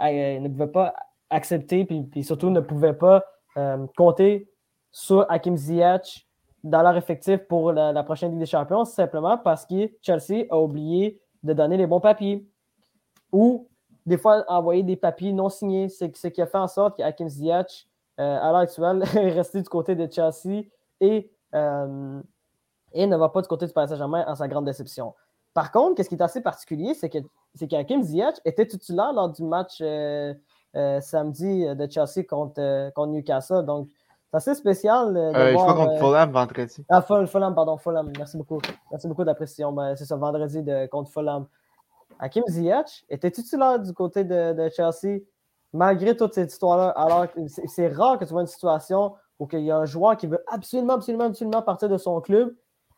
[0.00, 0.94] ne pouvait pas
[1.30, 3.24] accepter, puis, surtout ne pouvait pas
[3.96, 4.48] compter
[4.92, 6.28] sur Hakim Ziyech
[6.64, 11.20] dans leur effectif pour la, prochaine Ligue des Champions, simplement parce que Chelsea a oublié
[11.42, 12.46] de donner les bons papiers.
[13.32, 13.68] Ou
[14.06, 17.28] des fois envoyer des papiers non signés, c'est ce qui a fait en sorte qu'Akim
[17.28, 17.86] Ziyech,
[18.18, 20.64] euh, à l'heure actuelle, est resté du côté de Chelsea
[21.00, 22.20] et, euh,
[22.92, 25.14] et ne va pas du côté du Paris Saint-Germain en sa grande déception.
[25.54, 27.18] Par contre, ce qui est assez particulier, c'est que
[27.54, 30.34] c'est qu'Hakim Ziyech était titulaire lors du match euh,
[30.74, 33.64] samedi de Chelsea contre, contre Newcastle.
[33.64, 33.88] Donc,
[34.30, 35.14] c'est assez spécial.
[35.14, 36.84] De je crois contre Fulham vendredi.
[36.90, 38.12] Ah, Fulham, pardon, Fulham.
[38.16, 38.60] Merci beaucoup.
[38.90, 39.72] Merci beaucoup de la précision.
[39.72, 41.46] Ben, c'est ça, vendredi de, contre Fulham.
[42.18, 45.20] Hakim Ziyech était titulaire du côté de, Chelsea,
[45.72, 46.90] malgré toute cette histoire-là.
[46.90, 47.26] Alors,
[47.66, 50.42] c'est rare que tu vois une situation où il y a un joueur qui veut
[50.48, 52.54] absolument, absolument, absolument partir de son club,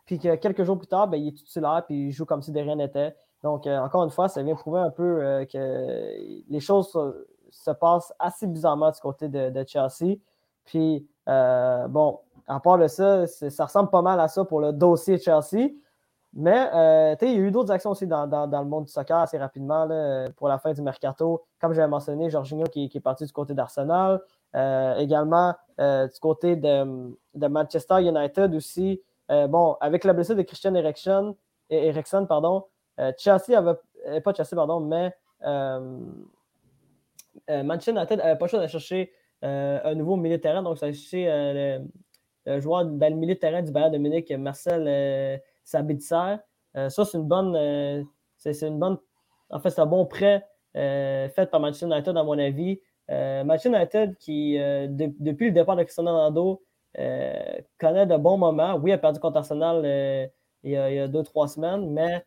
[0.06, 2.50] puis que quelques jours plus tard, ben, il est titulaire, puis il joue comme si
[2.50, 3.14] de rien n'était.
[3.42, 6.96] Donc, euh, encore une fois, ça vient prouver un peu euh, que les choses
[7.50, 10.16] se, passent assez bizarrement du côté de, Chelsea.
[10.64, 14.72] Puis, euh, bon, à part de ça, ça ressemble pas mal à ça pour le
[14.72, 15.70] dossier Chelsea.
[16.32, 19.36] Mais euh, il y a eu d'autres actions aussi dans, le monde du soccer assez
[19.36, 19.88] rapidement
[20.36, 21.44] pour la fin du mercato.
[21.60, 24.20] Comme j'avais mentionné, Jorginho qui, est parti du côté d'Arsenal.
[24.56, 29.02] Euh, également euh, du côté de, Manchester United aussi.
[29.28, 31.34] bon, avec la blessure de Christian Eriksen,
[31.68, 32.64] Eriksen pardon,
[33.18, 33.74] Chelsea avait.
[34.22, 35.12] Pas Chelsea, pardon, mais
[37.64, 40.62] Manchester United n'avait pas le choix chercher un nouveau milieu de terrain.
[40.62, 44.30] Donc, ça a cherché le, joueur dans le milieu de terrain du Bayern de Munich,
[44.32, 46.38] Marcel Sabitzer.
[46.76, 47.54] Euh, ça, c'est une bonne.
[47.56, 48.02] Euh,
[48.36, 48.98] c'est une bonne.
[49.50, 52.80] En fait, c'est un bon prêt euh, fait par Manchester United, à mon avis.
[53.08, 56.62] Manchester United, qui, depuis le départ de Cristiano Ronaldo,
[57.76, 58.76] connaît de bons moments.
[58.76, 60.30] Oui, il a perdu contre Arsenal
[60.62, 62.24] il, y a, deux, trois semaines, mais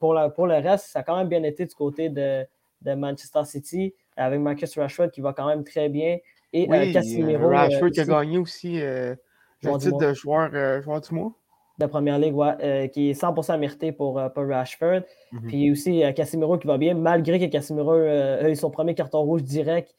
[0.00, 2.46] pour, pour le reste, ça a quand même bien été du côté de,
[2.92, 6.18] Manchester City, avec Marcus Rashford qui va quand même très bien.
[6.52, 7.48] Et Casimiro.
[7.48, 9.16] Rashford qui a gagné aussi le
[9.78, 11.32] titre de joueur, joueur du mois
[11.78, 15.02] de première ligue, euh, qui est 100% mérité pour, euh, pour Rashford.
[15.32, 15.48] Mhm.
[15.48, 19.22] Puis aussi euh, Casimiro qui va bien, malgré que Casimiro a eu son premier carton
[19.22, 19.94] rouge direct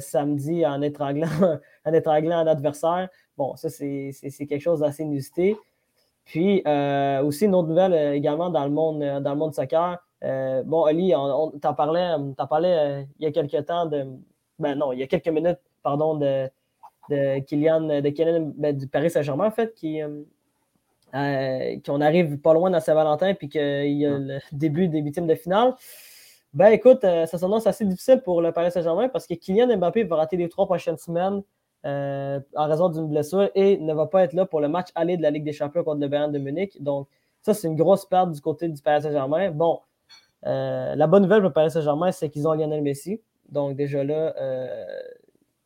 [0.00, 1.26] samedi en étranglant,
[1.86, 3.08] en étranglant un adversaire.
[3.38, 4.12] Bon, ça, c'est
[4.46, 5.56] quelque chose d'assez inusité.
[6.26, 6.62] Puis
[7.24, 9.98] aussi une autre nouvelle également dans le monde, dans le monde soccer.
[10.22, 14.06] Bon, Ali, on, t'en parlait, parlait il y a quelques temps de.
[14.58, 16.48] Ben non, il y a quelques minutes, pardon, de,
[17.08, 20.02] de Kylian, de Kylian ben, du Paris Saint-Germain, en fait, qui,
[21.14, 25.26] euh, qu'on arrive pas loin dans Saint-Valentin puis qu'il y a le début des huitièmes
[25.26, 25.74] de finale.
[26.54, 30.04] Ben écoute, euh, ça s'annonce assez difficile pour le Paris Saint-Germain parce que Kylian Mbappé
[30.04, 31.42] va rater les trois prochaines semaines
[31.84, 35.16] euh, en raison d'une blessure et ne va pas être là pour le match aller
[35.16, 36.80] de la Ligue des Champions contre le Bayern de Munich.
[36.80, 37.08] Donc,
[37.42, 39.50] ça, c'est une grosse perte du côté du Paris Saint-Germain.
[39.50, 39.80] Bon,
[40.42, 43.20] la bonne nouvelle pour le Paris Saint-Germain, c'est qu'ils ont Lionel Messi.
[43.48, 44.34] Donc, déjà là.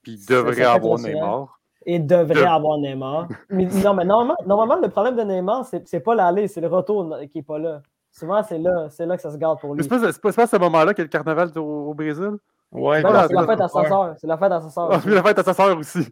[0.02, 3.28] puis ils devraient avoir Neymar et devrait avoir Neymar.
[3.50, 7.38] Mais non, mais normalement, le problème de Neymar, c'est pas l'aller, c'est le retour qui
[7.38, 7.82] n'est pas là.
[8.10, 9.82] Souvent, c'est là, c'est là que ça se garde pour lui.
[9.82, 9.98] C'est pas,
[10.32, 12.30] pas, à ce moment-là qu'il y a le carnaval au, Brésil?
[12.74, 14.14] Ouais, c'est la fête à sa soeur.
[14.18, 14.90] C'est la fête à sa soeur.
[15.06, 16.06] la fête à sa soeur aussi.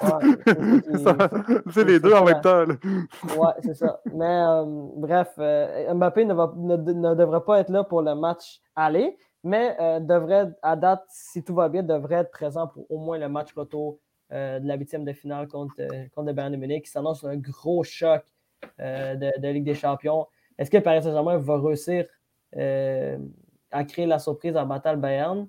[1.70, 2.64] c'est les deux en même temps.
[3.36, 4.00] Ouais, c'est ça.
[4.14, 4.64] Mais euh,
[4.96, 9.76] bref, euh, Mbappé ne, va, ne, devrait pas être là pour le match aller, mais
[9.80, 13.28] euh, devrait, à date, si tout va bien, devrait être présent pour au moins le
[13.28, 13.98] match retour
[14.32, 17.22] euh, de la huitième de finale contre, euh, contre le Bayern de Munich, qui s'annonce
[17.24, 18.24] un gros choc
[18.80, 20.26] euh, de, Ligue des Champions.
[20.58, 22.06] Est-ce que Paris Saint-Germain va réussir
[23.70, 25.48] à créer la surprise en battant le Bayern?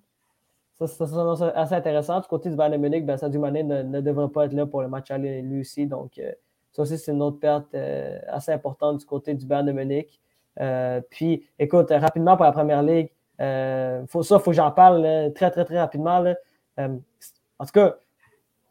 [0.76, 2.20] Ça, ça, s'annonce assez intéressant.
[2.20, 4.66] Du côté du Bayern de Munich, ben, Sadio Mané ne, ne, devrait pas être là
[4.66, 5.88] pour le match aller lui aussi.
[5.88, 6.20] Donc,
[6.74, 7.74] ça aussi, c'est une autre perte
[8.28, 10.20] assez importante du côté du Bayern de Munich.
[11.10, 13.10] puis, écoute, rapidement pour la première ligue,
[14.08, 16.22] faut, ça, il faut que j'en parle très, très, très rapidement.
[16.78, 17.96] en tout cas,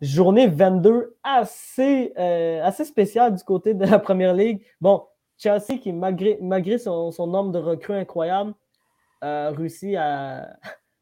[0.05, 4.62] journée 22 assez, euh, assez spéciale du côté de la première ligue.
[4.81, 5.05] Bon,
[5.38, 8.55] Chelsea, qui malgré, malgré son, nombre de recrues incroyables,
[9.21, 10.57] a réussi à,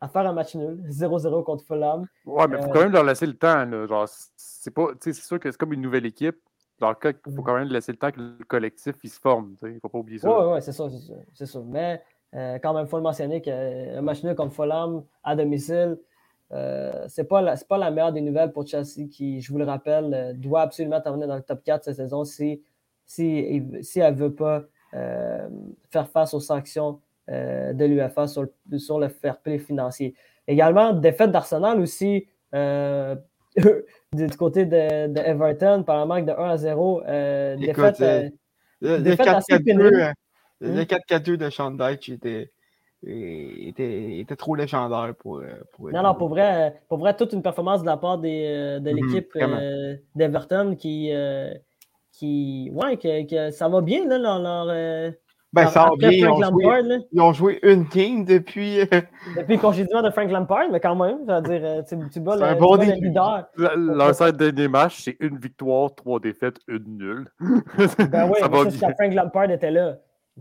[0.09, 2.07] faire un match nul, 0-0 contre Fulham.
[2.25, 3.65] Ouais, mais il faut quand même leur laisser le temps.
[4.37, 6.37] c'est sûr que c'est comme une nouvelle équipe.
[6.79, 7.45] Dans il faut mm.
[7.45, 9.55] quand même laisser le temps que le collectif il se forme.
[9.63, 10.29] Il ne faut pas oublier ça.
[10.29, 10.89] Oui, ouais, c'est ça,
[11.33, 11.61] c'est ça.
[11.65, 12.03] Mais
[12.35, 15.99] euh, quand même, il faut le mentionner qu'un match nul contre Fulham à domicile,
[16.53, 19.65] euh, c'est pas, la, pas la meilleure des nouvelles pour Chelsea qui, je vous le
[19.65, 22.63] rappelle, euh, doit absolument terminer dans le top 4 cette saison si,
[23.07, 24.63] si, si elle ne veut pas
[24.95, 25.49] euh,
[25.91, 30.15] faire face aux sanctions de l'UFA sur, le, sur le fair play financier.
[30.47, 36.57] Également, défaite d'Arsenal aussi du côté de, de, Everton par un manque de 1 à
[36.57, 37.03] 0.
[37.59, 38.33] défaite,
[38.81, 40.13] défaite assez pénible.
[40.61, 42.51] Le 4-4-2 de Sean Dyche était
[43.05, 47.43] était, était, trop légendaire pour, euh, pour Non, non, pour vrai, pour vrai, toute une
[47.43, 51.11] performance de la part des, euh, de mhm, l'équipe euh, d'Everton qui,
[52.13, 52.71] qui.
[52.73, 54.39] Ouais, que, que, ça va bien, là, leur.
[54.39, 55.13] leur
[55.53, 56.11] ben, ça va bien.
[56.11, 58.79] Ils ont, joué, ils ont, joué, une game depuis.
[59.37, 62.37] depuis le congédiement de Frank Lampard, mais quand même, je veux dire, tu, tu bats,
[62.37, 63.49] le, un bon leader.
[63.57, 67.31] Leur cinq derniers matchs, c'est une victoire, trois défaites, une nulle.
[67.41, 69.97] ben oui, mais ça, Frank Lampard était là.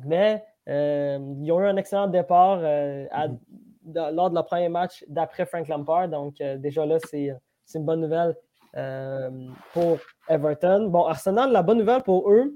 [0.05, 4.13] Mais euh, ils ont eu un excellent départ euh, mm-hmm.
[4.13, 6.07] lors de leur premier match d'après Frank Lampard.
[6.09, 7.33] Donc, euh, déjà là, c'est
[7.75, 8.35] une bonne nouvelle
[9.73, 9.97] pour
[10.29, 10.87] Everton.
[10.89, 12.53] Bon, Arsenal, la bonne nouvelle pour eux,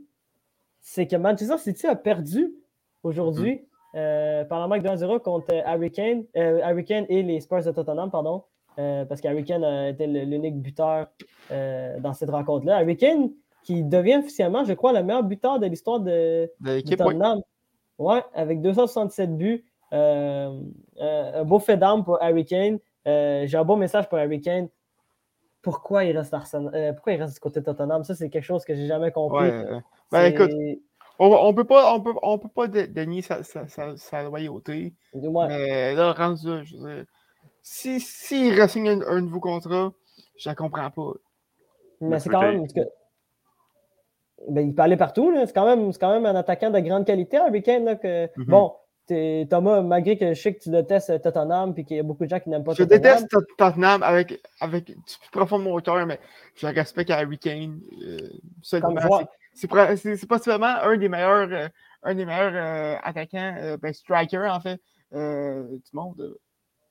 [0.88, 2.54] c'est que Manchester City a perdu
[3.02, 4.48] aujourd'hui mm-hmm.
[4.48, 8.44] par la marque de 1-0 contre Harry Kane, et les Spurs de Tottenham, pardon.
[8.76, 11.08] parce qu'Harry Kane a été l'unique buteur
[11.50, 12.78] dans cette rencontre-là.
[12.78, 13.32] Harry Kane,
[13.64, 17.42] qui devient officiellement, je crois, le meilleur buteur de l'histoire de, de, Tottenham.
[17.98, 19.66] Ouais, avec 267 buts.
[19.94, 20.62] Euh,
[21.02, 22.80] euh, un beau fait d'armes pour Harry Kane.
[23.08, 24.70] Euh, j'ai un beau message pour Harry Kane.
[25.62, 26.36] Pourquoi il reste
[26.96, 28.04] pourquoi il reste du côté de Tottenham?
[28.04, 29.50] Ça, c'est quelque chose que j'ai jamais compris.
[30.12, 30.52] Ben, écoute,
[31.20, 34.94] on, ne peut pas, on peut, on peut pas dénier sa, sa, sa, loyauté.
[35.14, 37.06] Mais là, rendu je veux dire,
[37.62, 39.92] si, si il ressigne un, nouveau contrat,
[40.38, 41.14] je ne comprends pas.
[42.02, 42.66] Mais c'est quand même.
[44.50, 45.34] Ben, il peut aller partout.
[45.46, 47.98] C'est quand, même, quand même un attaquant de grande qualité, Harry Kane.
[47.98, 48.46] que, mhm.
[48.46, 48.74] Bon,
[49.50, 52.30] Thomas, malgré que je sais que tu détestes Tottenham et qu'il y a beaucoup de
[52.30, 53.04] gens qui n'aiment pas je Tottenham.
[53.04, 56.20] Je déteste Tottenham avec, avec du plus profond de mon cœur, mais
[56.56, 57.80] je respecte Harry Kane.
[58.04, 58.18] Euh,
[59.56, 61.68] c'est possiblement un des meilleurs, euh,
[62.04, 64.80] un des meilleurs euh, attaquants, euh, ben, striker en fait,
[65.12, 66.38] du monde.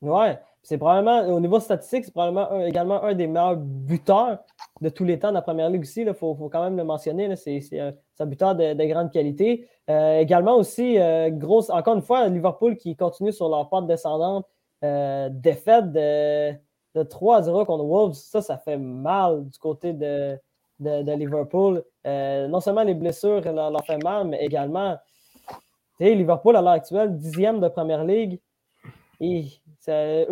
[0.01, 4.39] Ouais, c'est probablement, au niveau statistique, c'est probablement également un des meilleurs buteurs
[4.81, 6.03] de tous les temps dans la première ligue aussi.
[6.03, 7.37] Il faut, faut, quand même le mentionner.
[7.37, 9.69] C'est un, buteur de, grande qualité.
[9.91, 14.47] Euh, également aussi, euh, grosse, encore une fois, Liverpool qui continue sur leur pente descendante.
[14.83, 16.53] Euh, défaite de,
[16.95, 18.15] de 3 0 contre Wolves.
[18.15, 20.39] Ça, ça fait mal du côté de,
[20.81, 21.83] de, Liverpool.
[22.05, 24.97] non seulement les blessures leur, leur fait mal, mais également,
[26.01, 28.41] Liverpool à l'heure actuelle, dixième de première ligue.
[29.21, 29.47] Et
[29.89, 30.25] euh,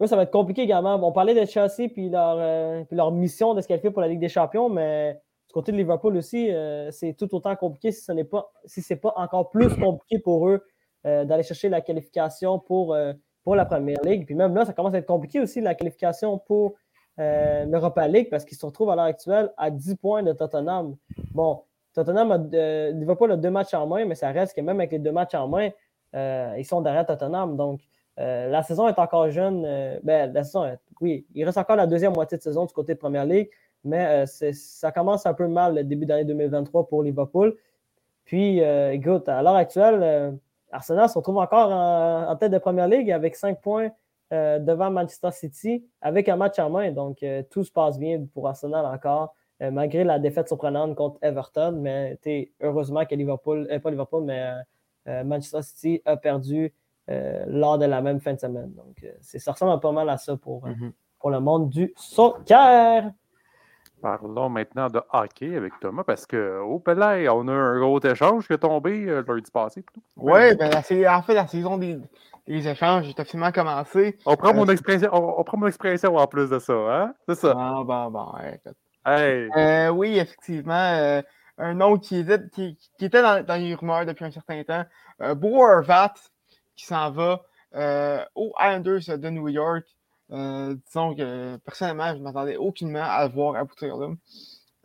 [0.00, 0.94] eux, ça va être compliqué également.
[0.94, 4.20] On parlait de Chelsea puis leur, euh, leur mission de se qualifier pour la Ligue
[4.20, 5.14] des Champions, mais
[5.48, 8.82] du côté de Liverpool aussi, euh, c'est tout autant compliqué si ce n'est pas si
[8.82, 10.62] c'est pas encore plus compliqué pour eux
[11.04, 12.96] d'aller chercher la qualification pour,
[13.44, 14.26] pour la Première Ligue.
[14.26, 16.74] Puis même là, ça commence à être compliqué aussi la qualification pour
[17.18, 20.96] l'Europa League parce qu'ils se retrouvent à l'heure actuelle à 10 points de Tottenham.
[21.32, 21.62] Bon,
[21.96, 24.98] Tottenham a, Liverpool a deux matchs en main, mais ça reste que même avec les
[24.98, 25.70] deux matchs en main,
[26.14, 27.56] euh, ils sont derrière Tottenham.
[27.56, 27.80] Donc,
[28.18, 29.64] euh, la saison est encore jeune.
[29.66, 32.94] Euh, ben, la saison, oui, il reste encore la deuxième moitié de saison du côté
[32.94, 33.48] de Première Ligue,
[33.82, 37.56] mais ça commence un peu mal le début d'année 2023 pour Liverpool.
[38.24, 40.38] Puis, écoute, à l'heure actuelle,
[40.72, 43.90] Arsenal se retrouve encore en, tête de Première Ligue avec cinq points
[44.30, 46.90] devant Manchester City avec un match en main.
[46.90, 51.78] Donc, tout se passe bien pour Arsenal encore, malgré la défaite surprenante contre Everton.
[51.80, 52.18] Mais
[52.60, 54.52] heureusement que Liverpool, pas Liverpool, mais
[55.08, 56.72] euh, Manchester City a perdu
[57.10, 58.72] euh, lors de la même fin de semaine.
[58.74, 60.92] Donc, euh, ça ressemble pas mal à ça pour, mhm.
[61.18, 63.10] pour le monde du soccer.
[64.06, 68.46] Parlons maintenant de hockey avec Thomas parce que au Pelay, on a un gros échange
[68.46, 69.84] qui est tombé le lundi passé.
[70.16, 71.98] Oui, ben, en fait, la saison des,
[72.46, 74.16] échanges est officiellement commencé.
[74.24, 77.14] On prend, mon expression, on, prend mon expression en plus de ça, hein?
[77.26, 77.54] C'est ça.
[77.56, 78.32] Ah, bon, bon,
[79.04, 79.88] Hey.
[79.90, 81.22] oui, effectivement
[81.58, 84.84] un nom qui était, qui, était dans, les rumeurs depuis un certain temps.
[85.22, 85.64] Euh, Bo
[86.74, 87.42] qui s'en va
[87.74, 89.84] euh, aux Islanders de New York.
[90.32, 94.08] Euh, disons que personnellement, je ne m'attendais aucunement à le voir aboutir là.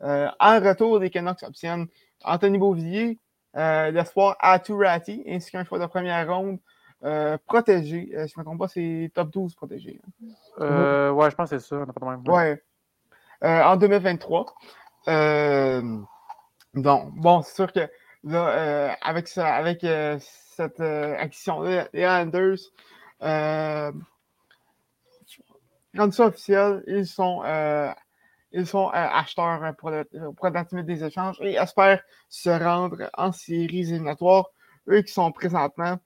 [0.03, 1.87] Euh, en retour des Canucks obtiennent
[2.23, 3.19] Anthony Beauvillier,
[3.53, 6.59] l'espoir Aturati, ainsi qu'un choix de première ronde
[7.47, 8.05] protégé.
[8.05, 9.99] si je ne me trompe pas, c'est top 12 protégé.
[10.59, 11.11] Hein.
[11.11, 11.85] ouais, je pense que c'est ça.
[12.27, 12.61] Ouais.
[13.41, 14.55] en 2023.
[16.73, 17.89] Donc, bon, c'est sûr que
[18.23, 22.59] là, euh, avec, ça, avec euh, cette euh, action-là, les Islanders,
[25.97, 27.43] rendus ça officiel, ils sont,
[28.51, 34.47] ils sont acheteurs pour, le, pour des échanges et espèrent se rendre en séries éliminatoires,
[34.89, 35.97] eux qui sont présentement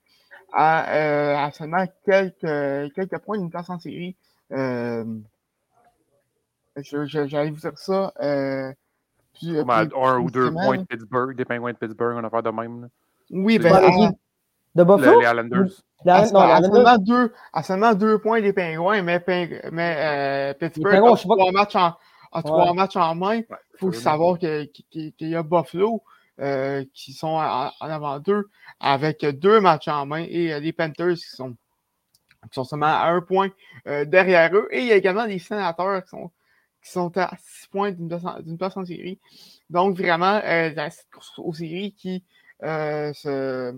[0.53, 4.15] à, euh, à seulement quelques, quelques points d'une place en série.
[4.51, 5.03] Euh,
[6.77, 8.13] J'allais vous dire ça.
[8.21, 8.71] Euh,
[9.33, 10.63] puis, euh, puis- un ou deux semaine.
[10.65, 12.81] points de Pittsburgh, des pingouins de Pittsburgh, on a affaire de même.
[12.83, 12.87] là.
[13.31, 14.11] Oui, Ben,
[14.75, 15.19] De Le- Buffalo?
[15.19, 15.65] les Islanders.
[16.05, 19.19] Les- à- non, les à Islanders- seulement deux, à seulement deux points des pingouins, mais,
[19.19, 21.93] Ping- mais euh, Pittsburgh Pingouins, a trois matchs en,
[22.31, 23.37] a trois matchs en main.
[23.37, 26.03] Ouais, Il faut savoir que- qu'il y a Buffalo
[26.41, 28.49] euh, qui sont en, en avant d'eux
[28.81, 33.07] avec deux matchs en main et euh, les Panthers qui sont, qui sont seulement à
[33.07, 33.49] un point
[33.87, 34.67] euh, derrière eux.
[34.71, 36.29] Et il y a également les sénateurs qui sont,
[36.83, 38.09] qui sont à six points d'une
[38.57, 39.17] place, en- série.
[39.69, 42.23] Donc vraiment, euh, la course aux séries qui,
[42.63, 43.73] euh, se,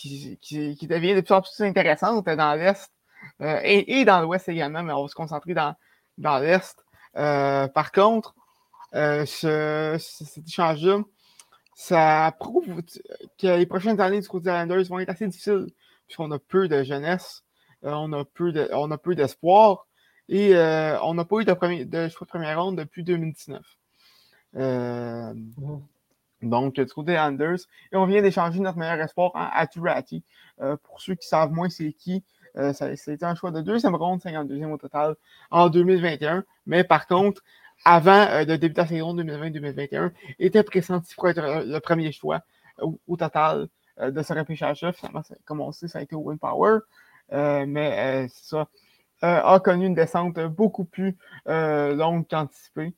[0.00, 2.90] qui, devient de plus en plus intéressante dans l'Est
[3.42, 5.74] euh, et, dans l'Ouest également, mais on va se concentrer dans,
[6.18, 6.76] dans l'Est.
[7.16, 8.34] Euh, par contre,
[8.94, 11.00] euh, ce, ce- cet échange-là,
[11.74, 12.82] ça prouve
[13.38, 15.66] que les prochaines années du côté des Islanders vont être assez difficiles,
[16.06, 17.42] puisqu'on a peu de jeunesse,
[17.82, 19.86] on a peu on a peu d'espoir,
[20.28, 20.54] et
[21.02, 23.62] on n'a pas eu de, premier, de de première ronde depuis 2019.
[24.56, 25.82] Euh, Mhm.
[26.42, 27.58] Donc, du côté des Anders,
[27.92, 30.24] et on vient d'échanger notre meilleur espoir en Aturati.
[30.60, 32.24] Euh, pour ceux qui savent moins c'est qui,
[32.56, 35.14] euh, c'était un choix de deuxième ronde, 52e au total,
[35.50, 36.44] en 2021.
[36.66, 37.42] Mais par contre,
[37.84, 42.40] avant euh, de débuter la saison 2020-2021, était pressenti pour être euh, le premier choix
[42.80, 43.68] au, total
[44.00, 46.80] euh, de ce ça, comme on sait, ça a été Owen Power.
[47.32, 48.68] Euh, mais euh, ça.
[49.24, 51.16] euh, a connu une descente beaucoup plus
[51.48, 52.94] euh, longue qu'anticipée.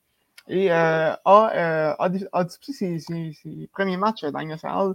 [0.48, 4.94] Et euh, a, euh, disputé ses, premiers matchs dans la Ligue nationale,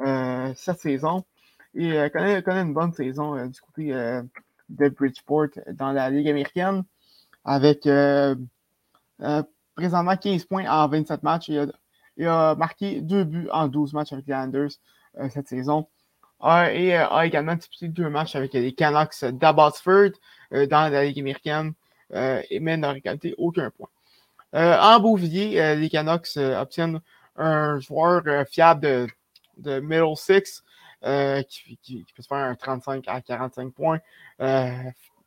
[0.00, 1.24] euh, cette saison.
[1.74, 4.22] Et euh, connaît, connaît une bonne saison euh, du côté euh,
[4.68, 6.84] de Bridgeport dans la Ligue américaine.
[7.44, 8.36] Avec euh,
[9.22, 9.42] euh,
[9.74, 11.48] présentement 15 points en 27 matchs.
[11.48, 14.70] Il a, marqué deux buts en 12 matchs avec les Islanders
[15.18, 15.88] euh, cette saison.
[16.44, 20.10] Et euh, a également disputé deux matchs avec les Canucks d'Abbotsford
[20.52, 21.72] euh, dans la Ligue américaine,
[22.12, 23.88] euh, et- mais n'a récolté aucun point.
[24.54, 27.00] Euh, en Beauvilliers, euh, les Canucks euh, obtiennent
[27.36, 29.06] un joueur fiable de,
[29.56, 30.62] de middle six
[31.48, 34.00] qui, qui- peut se faire un 35 à 45 points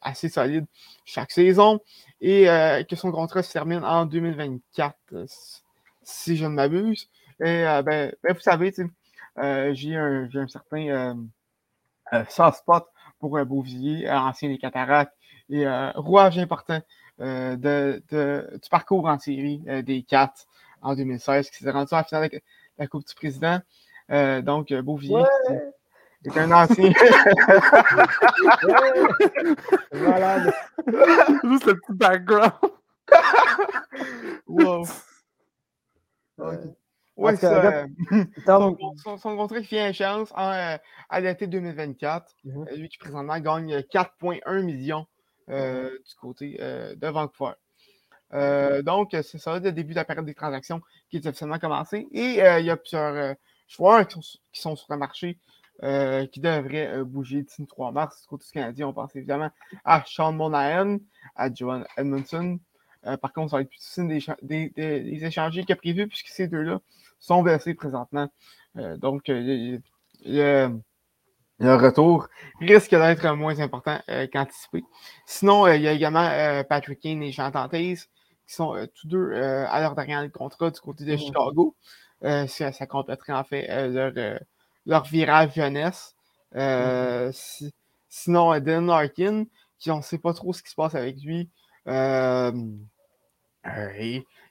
[0.01, 0.65] assez solide
[1.03, 1.79] chaque saison
[2.21, 2.45] et
[2.87, 5.25] que son contrat se termine en 2024, euh,
[6.03, 7.09] si- je ne m'abuse.
[7.39, 7.83] Et ben,
[8.23, 8.71] ben, vous savez,
[9.73, 11.17] j'ai un, un certain
[12.29, 12.85] soft spot
[13.19, 15.13] pour Beauvilliers, ancien des Cataractes,
[15.49, 15.65] et
[15.95, 16.81] rouage important
[17.21, 20.33] euh, de, de- du parcours en série euh, des Cats
[20.81, 22.43] en 2016, qui s'est rendu en finale avec
[22.77, 23.59] la Coupe du Président.
[24.11, 25.23] Euh, donc, Ouais.
[26.23, 26.91] qui est un ancien.
[29.93, 30.53] Malade.
[31.43, 32.51] Juste le petit background.
[34.47, 34.85] wow.
[37.37, 37.63] Ça.
[37.63, 37.87] euh,
[38.45, 40.75] son, son, son contrat qui fait échéance en, euh,
[41.09, 42.35] à l'été 2024.
[42.43, 42.67] Mhm.
[42.69, 45.07] Euh, Lui qui présentement gagne 4,1 millions
[45.47, 47.53] du côté euh, de Vancouver.
[48.33, 51.59] Euh, donc, euh, c'est ça, le début de la période des transactions qui est officiellement
[51.59, 52.07] commencée.
[52.11, 53.33] Et euh, il y a plusieurs euh,
[53.67, 54.21] joueurs qui sont,
[54.51, 55.37] qui sont sur le marché
[55.83, 58.21] euh, qui devraient euh, bouger d'ici le 3 mars.
[58.21, 59.51] Du côté du Canadien, on pense évidemment
[59.83, 60.97] à Sean Monahan,
[61.35, 62.59] à Johan Edmondson.
[63.05, 66.07] Euh, par contre, ça va être plus difficile d'écha- des, des- des échanger que prévu
[66.07, 66.79] puisque ces deux-là
[67.19, 68.29] sont blessés présentement.
[68.77, 69.79] Euh, donc, euh,
[70.25, 70.79] le,
[71.59, 72.27] le- retour
[72.59, 74.83] risque d'être moins important euh, qu'anticipé.
[75.25, 77.95] Sinon, euh, il y a également euh, Patrick Kane et Jean Tantez
[78.47, 81.17] qui sont tous deux à leur dernier contrat du côté de.
[81.17, 81.75] Chicago.
[82.21, 84.11] Ça, ça compléterait en fait leur,
[84.85, 86.15] leur virage jeunesse.
[87.33, 87.73] Si-
[88.07, 89.45] sinon, Dylan Larkin,
[89.79, 91.49] qui on ne sait pas trop ce qui se passe avec lui.
[91.87, 91.91] Il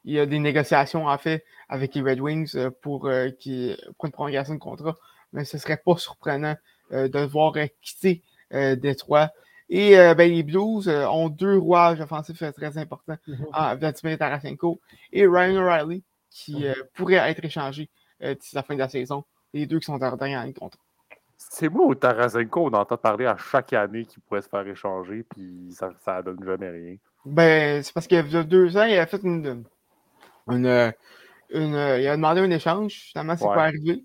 [0.05, 4.55] y a des négociations en fait avec les Red Wings pour, qui, pour une prolongation
[4.55, 4.97] de contrat,
[5.33, 6.57] mais ce serait pas surprenant
[6.93, 8.23] euh, de le voir euh, quitter
[8.53, 9.31] euh, Détroit.
[9.71, 13.47] Et euh, ben, les Blues euh, ont deux rouages offensifs euh, très importants Mhm.
[13.53, 14.81] en Vladimir Tarasenko
[15.13, 16.75] et Ryan O'Reilly qui Mhm.
[16.95, 17.89] pourraient être échangés
[18.21, 19.25] d'ici la fin de la saison.
[19.53, 20.81] Les deux qui sont en dernière année de contrat.
[21.37, 25.25] C'est moi ou Tarasenko, on entend parler à chaque année qu'il pourrait se faire échanger,
[25.29, 26.97] puis ça, ça donne jamais rien.
[27.27, 29.65] Ben, c'est parce qu'il y a deux ans, il a fait une.
[30.49, 30.93] une, une-
[31.51, 32.93] une- il a demandé un échange.
[33.13, 33.55] Finalement, c'est Ouais.
[33.55, 34.05] pas arrivé.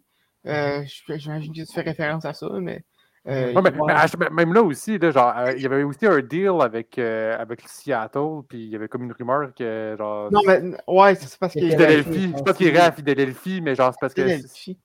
[0.50, 2.84] Euh, je- J'imagine que tu fais référence à ça, mais.
[3.28, 5.84] euh, Ouais, mais, mais à- mais même là aussi, là, genre, euh, il y avait
[5.84, 9.96] aussi un deal avec, euh, avec Seattle, puis il y avait comme une rumeur que
[9.98, 10.32] genre.
[10.32, 13.92] Non, mais ouais, c'est parce qu'il Philadelphie, sais pas qu'il irait à Philadelphie, mais genre,
[13.94, 14.24] c'est parce que.
[14.24, 14.78] Philadelphie.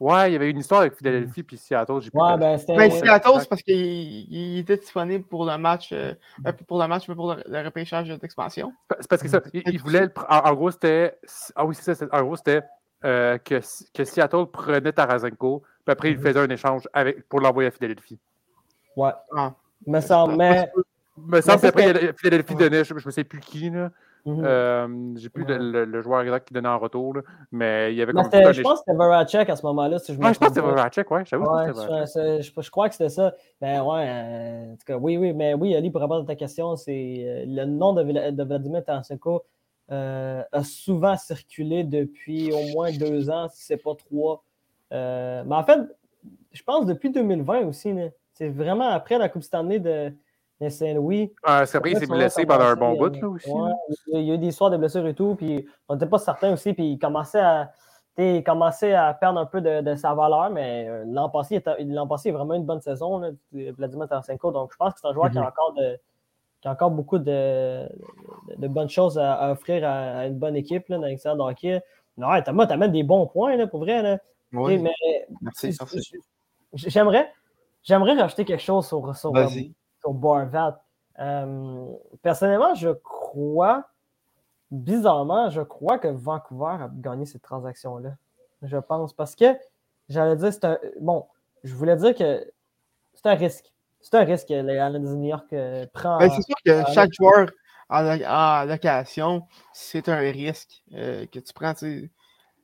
[0.00, 2.36] Ouais, il y avait une histoire avec Philadelphie puis Seattle, j'ai Ouais, pas.
[2.36, 2.76] ben, c'était.
[2.76, 3.00] Ben, Ouais.
[3.00, 3.74] Seattle, c'est parce qu'il
[4.32, 6.14] il était disponible pour le match, euh,
[6.46, 8.72] euh, pour le match, mais pour le, le repêchage d'expansion.
[9.00, 10.06] C'est parce que ça, il, il voulait.
[10.28, 11.18] En, en gros, c'était.
[11.56, 11.94] Ah oui, c'est ça.
[11.96, 12.62] c'est- En gros, c'était
[13.04, 13.60] euh, que,
[13.94, 16.22] que Seattle prenait Tarasenko Puis après, il Mhm.
[16.24, 18.18] faisait un échange avec, pour l'envoyer à Philadelphie.
[18.96, 19.10] Ouais.
[19.36, 19.52] Ah.
[19.86, 20.70] Me semble, mais.
[21.16, 22.58] Me semble que- Philadelphie Ouais.
[22.68, 23.90] donnait, je ne sais plus qui, là.
[24.26, 24.42] Mhm.
[24.44, 25.58] Euh, J'ai plus le, Ouais.
[25.60, 27.22] le- le joueur exact qui donnait en retour, là.
[27.52, 29.98] mais il y avait Mais comme un je pense que c'était Voracek à ce moment-là,
[30.00, 30.74] si je me Ouais, je pense que c'était pas.
[30.74, 32.22] Voracek, ouais, j'avoue Ouais, que c'était Voracek.
[32.42, 33.32] je, je- je crois que c'était ça.
[33.60, 36.34] Ben ouais, euh, en tout cas, oui, oui, mais oui, Ali, pour répondre à ta
[36.34, 39.44] question, c'est euh, le nom de, de Vladimir Tarasenko
[39.90, 44.44] euh, a souvent circulé depuis au moins deux ans, si c'est pas trois.
[44.92, 45.80] Euh, mais en fait,
[46.52, 47.94] je pense depuis 2020 aussi.
[48.34, 50.12] C'est vraiment après la Coupe Stanley de,
[50.60, 51.32] de Saint-Louis.
[51.42, 53.50] Ah, c'est après, il s'est blessé pendant un bon bout, euh, là, aussi.
[53.50, 53.70] ouais,
[54.12, 56.52] il y a eu des histoires de blessures et tout, puis on n'était pas certain
[56.52, 57.72] aussi, puis il commençait à,
[58.18, 61.82] il commençait à perdre un peu de, de sa valeur, mais l'an passé, il était-
[61.84, 65.00] l'an passé, il a vraiment une bonne saison, là, Vladimir Tarasenko, donc je pense que
[65.00, 65.46] c'est un joueur qui, a Mhm.
[65.46, 65.98] encore de,
[66.60, 67.88] qui a encore beaucoup de,
[68.56, 71.50] de, bonnes choses à, à offrir à, à une bonne équipe là, dans l'extérieur de
[71.50, 71.82] hockey.
[72.16, 74.18] Non, ouais, Thomas, t'amènes des bons points, là, pour vrai, là.
[74.50, 74.82] Mais
[75.40, 76.12] merci, merci.
[76.72, 77.32] J'aimerais,
[77.82, 79.32] j'aimerais rajouter quelque chose sur, sur,
[80.12, 80.82] Barvat.
[81.18, 81.86] Euh,
[82.22, 83.88] personnellement, je crois,
[84.70, 88.16] bizarrement, je crois que Vancouver a gagné cette transaction-là.
[88.62, 89.12] Je pense.
[89.12, 89.56] Parce que,
[90.08, 90.78] j'allais dire, c'est un.
[91.00, 91.26] Bon,
[91.62, 92.50] je voulais dire que
[93.14, 93.72] c'est un risque.
[94.00, 96.18] C'est un risque que les Islanders de New York euh, prend.
[96.18, 97.50] Ben, c'est sûr que chaque joueur
[97.88, 99.42] en, lo- en location,
[99.72, 101.74] c'est un risque euh, que tu prends.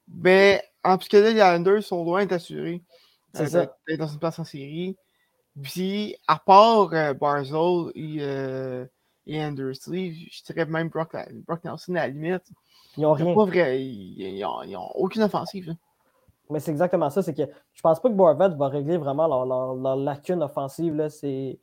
[0.08, 2.82] Mais en plus que les Islanders sont loin d'être assurés
[3.32, 4.96] C'est euh, d'être- dans une place en série.
[5.62, 8.84] Puis, à part euh, Barzell et, euh,
[9.26, 11.14] et Andersley, je dirais même Brock,
[11.46, 12.42] Brock Nelson à la limite.
[12.96, 13.24] Ils n'ont rien.
[13.26, 15.74] n'ont pas vrai, ils, ils ont, ils ont aucune offensive.
[16.50, 17.22] Mais c'est exactement ça.
[17.22, 17.42] C'est que
[17.72, 21.08] je pense pas que Boervat va régler vraiment leur, leur- lacune offensive.
[21.08, 21.58] C'est,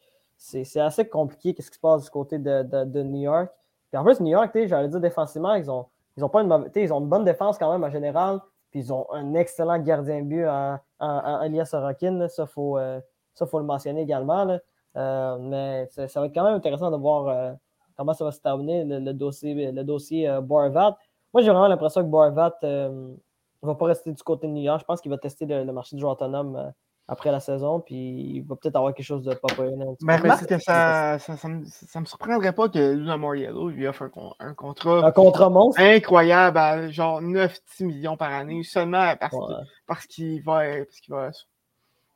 [0.77, 3.51] assez compliqué qu'est-ce qui se passe du côté de, de- New York.
[3.91, 5.85] Puis en plus, New York, j'allais dire défensivement, ils ont,
[6.17, 8.39] ils ont pas une ils ont une bonne défense quand même en général.
[8.71, 12.27] Puis ils ont un excellent gardien de but en, Elias Sorokin.
[12.27, 12.99] Ça, il faut, euh,
[13.33, 14.45] ça, faut le mentionner également.
[14.45, 14.59] là.
[14.97, 17.53] Euh, mais ça, va être quand même intéressant de voir euh,
[17.97, 20.27] comment ça va se terminer, le, dossier, le dossier.
[20.47, 22.57] Moi, j'ai vraiment l'impression que Boervat
[23.63, 24.79] ne va pas rester du côté de New York.
[24.81, 26.69] Je pense qu'il va tester le, le marché du joueur autonome euh,
[27.07, 27.79] après la saison.
[27.79, 29.47] Puis il va peut-être avoir quelque chose de pas
[30.01, 33.85] Mais remarque que ça, ça, ça, me, ça me surprendrait pas que Luna Moriello lui
[33.87, 35.07] offre un, un contrat
[35.45, 35.81] Un monstre?
[35.81, 39.55] incroyable à genre 9-10 millions par année seulement parce Ouais.
[40.09, 41.29] qu'il va, parce qu'il va.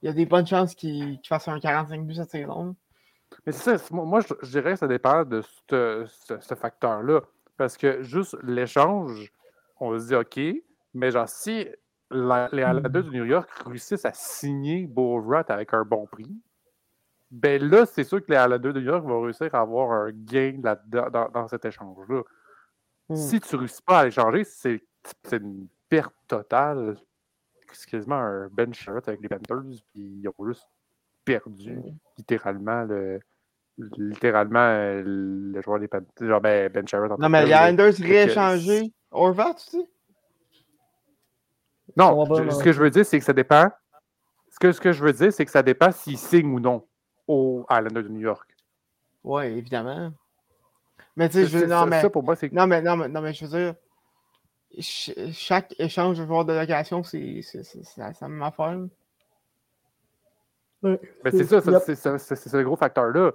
[0.01, 2.75] Il y a des bonnes chances qu'il qu'il fasse un 45 buts cette saison.
[3.45, 6.55] Mais c'est ça, moi, moi, je, je dirais que ça dépend de ce, ce- ce
[6.55, 7.21] facteur-là.
[7.57, 9.31] Parce que juste l'échange,
[9.79, 10.39] on se dit OK,
[10.95, 11.67] mais genre, si
[12.09, 16.41] la- les Islanders de New York réussissent à signer Borat avec un bon prix,
[17.31, 20.11] ben là, c'est sûr que les Islanders de New York vont réussir à avoir un
[20.11, 22.21] gain là-dedans, dans, dans cet échange-là.
[23.09, 23.15] Hmm.
[23.15, 24.83] Si tu ne réussis pas à l'échanger, c'est
[25.23, 26.97] c'est une perte totale.
[27.71, 30.67] C'est quasiment un Ben Sherratt avec les Panthers, puis ils ont juste
[31.25, 31.77] perdu
[32.17, 33.19] littéralement le
[33.77, 36.27] littéralement le joueur des Panthers.
[36.27, 38.93] Genre ben, ben Sherratt en Non, mais les Islanders rééchangés.
[39.11, 39.89] Orvat, tu sais?
[41.97, 43.69] On Non, je- ce que je veux dire, c'est que ça dépend.
[44.51, 46.85] Ce que, ce que je veux dire, c'est que ça dépend s'ils signent ou non
[47.27, 48.55] aux Islanders de New York.
[49.23, 50.11] Ouais, évidemment.
[51.15, 52.97] Mais tu sais, C'est- je veux non, ça, mais, ça, pour moi, non, mais, non,
[52.97, 53.75] mais, non, mais je veux dire,
[54.79, 57.41] ch- chaque échange de joueurs de location, c'est
[61.45, 61.81] ça, ça, Yep.
[61.85, 63.31] c'est ça, c'est- c'est ce gros facteur-là.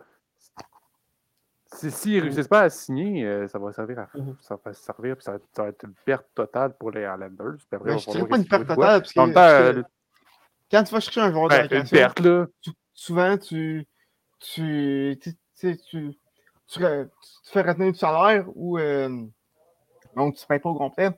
[1.73, 4.37] Si- S'ils ne réussissent pas à signer, euh, ça va servir à Mhm.
[4.41, 7.03] ça va servir, puis ça, ça va être une perte totale pour les.
[7.03, 9.83] Puis après, Ben, je dirais pas une perte de totale, parce que, temps, euh,
[10.71, 12.47] quand tu vas chercher un joueur de ben, une location, perte, là.
[12.61, 13.87] tu- souvent tu
[14.41, 16.17] tu, tu, tu,
[16.67, 16.79] tu,
[17.45, 19.09] fais retenir du salaire ou euh,
[20.17, 21.11] donc tu ne payes pas au complet.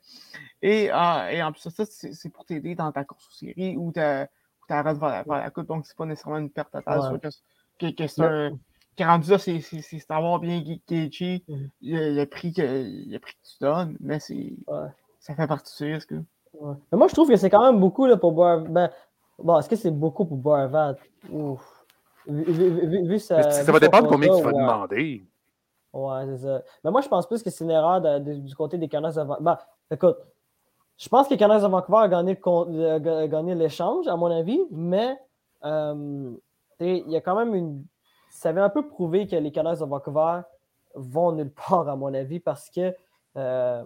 [0.61, 3.33] Et, ah, et en plus de ça, c'est c'est pour t'aider dans ta course aux
[3.35, 4.29] séries ou ta,
[4.69, 5.67] ta rate vers la, coupe.
[5.67, 7.01] Donc, c'est pas nécessairement une perte totale.
[7.01, 7.09] Ouais.
[7.09, 8.51] sûr que, que, que c'est un.
[8.97, 11.69] Qui rendu là, c'est c'est- c'est d'avoir bien gagé Mhm.
[11.83, 14.89] le, le prix que, le prix que tu donnes, mais c'est Ouais.
[15.19, 16.13] ça fait partie du risque.
[16.55, 16.75] Ouais.
[16.93, 18.69] Mais moi, je trouve que c'est quand même beaucoup là, pour Boervat.
[18.69, 18.91] Ben,
[19.39, 20.97] bon, est-ce que c'est beaucoup pour Boervat?
[21.31, 21.85] Ouf.
[22.27, 24.61] Vu, ça vu va dépendre combien tu vas ouais.
[24.61, 25.27] demander.
[25.93, 26.63] Ouais, c'est ça.
[26.85, 29.15] Mais moi, je pense plus que c'est une erreur de- de- du côté des Canucks
[29.15, 29.39] de Vancouver.
[29.45, 29.59] Ben,
[29.91, 30.17] écoute,
[30.99, 35.19] je pense que les Canucks de Vancouver ont gagné, gagné l'échange, à mon avis, mais
[35.65, 36.31] euh,
[36.81, 37.85] il y a quand même une.
[38.43, 40.41] Ça avait un peu prouvé que les Canucks de Vancouver
[40.97, 42.93] vont nulle part, à mon avis, parce que
[43.37, 43.85] euh,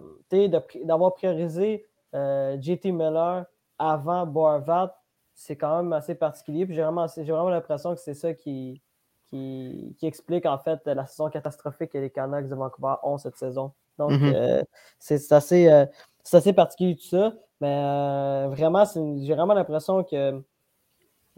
[0.83, 1.85] d'avoir priorisé
[2.15, 3.45] euh, JT Miller
[3.77, 4.99] avant Boarvat,
[5.35, 6.65] c'est quand même assez particulier.
[6.65, 8.81] Puis j'ai vraiment, vraiment l'impression que c'est ça qui,
[9.27, 13.37] qui, qui explique en fait la saison catastrophique que les Canucks de Vancouver ont cette
[13.37, 13.73] saison.
[13.99, 14.33] Donc, Mhm.
[14.33, 14.63] euh,
[14.97, 17.31] c'est assez, particulier tout ça.
[17.61, 20.41] Mais vraiment, j'ai vraiment l'impression que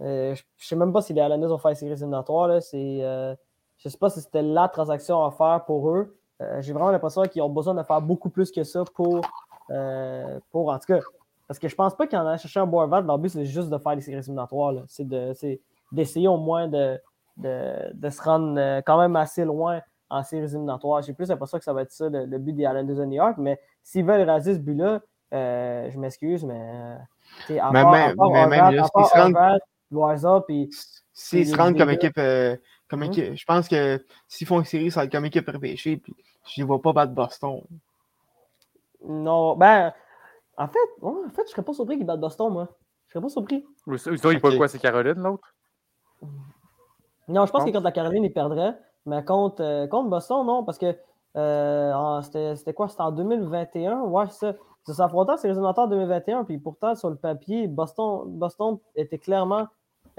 [0.01, 2.47] Euh, je ne sais même pas si les Islanders ont fait la série éliminatoire.
[2.47, 2.61] Là.
[2.61, 3.35] C'est, euh,
[3.77, 6.17] je ne sais pas si c'était la transaction à faire pour eux.
[6.41, 9.21] Euh, j'ai vraiment l'impression qu'ils ont besoin de faire beaucoup plus que ça pour,
[10.51, 10.99] pour en tout cas,
[11.47, 13.01] parce que je pense pas qu'ils en aient cherché un Boervat.
[13.01, 14.73] Leur but, c'est juste de faire les séries éliminatoires.
[14.87, 15.33] C'est, de,
[15.91, 16.97] d'essayer au moins de,
[17.37, 21.01] de, de se rendre quand même assez loin en séries éliminatoires.
[21.01, 23.13] J'ai plus l'impression que ça va être ça le, le but des Islanders de New
[23.15, 23.35] York.
[23.37, 26.97] Mais s'ils veulent raser ce but-là, je m'excuse, mais.
[27.59, 29.57] à Mais part- même- à part mais même là, à part
[29.91, 30.69] Horvat, Loiza, puis
[31.13, 32.55] S'ils se rendent comme équipe, euh,
[32.89, 33.07] comme Mhm.
[33.07, 35.97] équipe, je pense que s'ils font une série, ça va être comme équipe repêchée.
[35.97, 36.15] Puis
[36.47, 37.61] je ne vois pas battre Boston.
[39.05, 39.93] Non, ben,
[40.57, 42.67] en fait, ouais, en fait, je serais pas surpris qu'ils battent Boston, moi.
[43.07, 43.65] Je serais pas surpris.
[43.87, 44.57] Ou ça, ils pas Ok.
[44.57, 45.53] quoi, c'est Caroline, l'autre?
[47.27, 48.77] Non, je pense que contre la Caroline, ils perdraient.
[49.05, 50.95] Mais contre, euh, contre Boston, non, parce que
[51.35, 52.87] euh, c'était c'était quoi?
[52.89, 54.01] C'était en 2021?
[54.01, 54.55] Ouais, c'est ça.
[54.87, 59.67] Ils se sont affrontés en 2021, puis pourtant, sur le papier, Boston, Boston était clairement,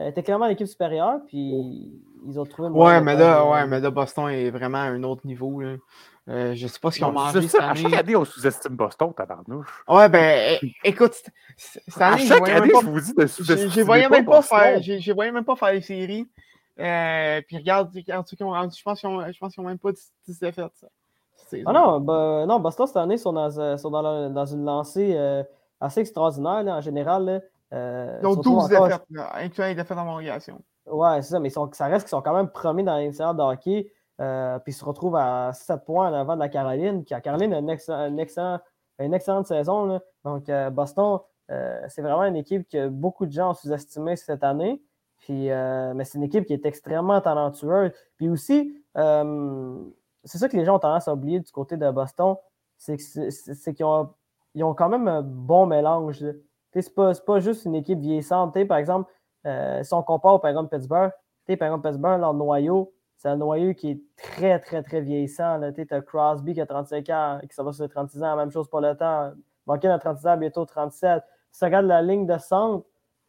[0.09, 1.91] était clairement l'équipe supérieure, puis
[2.27, 2.69] ils ont trouvé.
[2.69, 5.61] Ouais, mais là, des- ouais, mais là, Boston est vraiment à un autre niveau.
[5.61, 5.77] Là.
[6.29, 7.97] Euh, je sais pas ce qu'ils ont mangé cette ça, à chaque année.
[7.97, 9.85] année, on sous-estime Boston, tabarnouche.
[9.89, 11.15] Ouais, ben, écoute,
[11.57, 13.83] cette À année, je chaque voyais année, même pas- je vous dis de sous-estimer j'ai
[13.83, 14.81] voyais même pas faire,
[15.13, 16.29] voyais même pas faire les séries.
[16.79, 17.91] Euh, puis regarde,
[18.37, 20.39] qui ont rendu, je pense qu'ils ont, je pense qu'ils ont même pas 10 10
[20.41, 20.73] défaites.
[20.77, 20.87] Ça.
[21.67, 24.65] Ah non, ben, non, Boston cette année sont dans, euh, sont dans, la- dans une
[24.65, 25.43] lancée euh,
[25.81, 27.25] assez extraordinaire là, en général.
[27.25, 27.41] Là.
[27.73, 30.61] Euh, Ils ont se retrouvent 12 encore- défaites, là, incluant défaites en prolongation.
[30.87, 33.35] Ouais, c'est ça, mais ils sont- ça reste qu'ils sont quand même premiers dans l'intérieur
[33.35, 33.93] de hockey.
[34.21, 37.05] euh, puis ils se retrouvent à 7 points en avant de la Caroline.
[37.05, 38.61] Qui, la Caroline a une, excellent- une excellent-
[38.99, 39.87] une excellente saison.
[39.87, 40.01] là.
[40.27, 44.45] Donc, euh, Boston, euh, c'est vraiment une équipe que beaucoup de gens ont sous-estimé cette
[44.45, 44.83] année.
[45.21, 47.93] Puis, euh, mais c'est une équipe qui est extrêmement talentueuse.
[48.19, 49.83] Puis aussi, euh,
[50.25, 52.37] c'est ça que les gens ont tendance à oublier du côté de Boston,
[52.77, 54.11] c'est qu'ils ont,
[54.55, 56.23] ils ont quand même un bon mélange.
[56.73, 58.57] C'est pas, pas juste une équipe vieillissante.
[58.67, 59.11] Par exemple,
[59.47, 61.11] euh, si on compare par exemple Pittsburgh,
[61.47, 65.61] par exemple Pittsburgh, leur noyau, c'est un noyau qui est très, très, très vieillissant.
[65.75, 68.51] Tu as Crosby qui a 35 ans, qui ça va sur les 36 ans, même
[68.51, 69.33] chose pour le temps.
[69.67, 71.23] Malkin a 36 ans, bientôt 37.
[71.51, 72.87] Si tu regardes la ligne de centre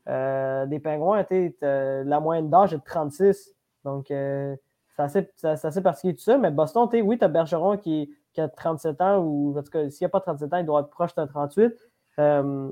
[0.07, 1.25] euh, des Pingouins,
[1.61, 3.53] la moyenne d'âge est de 36.
[3.83, 4.55] Donc, euh,
[4.95, 6.37] c'est assez, assez particulier tout ça.
[6.37, 9.89] Mais Boston, oui, tu as Bergeron qui, qui a 37 ans, ou en tout cas,
[9.89, 11.73] s'il n'y a pas 37 ans, il doit être proche de 38.
[12.19, 12.71] Euh,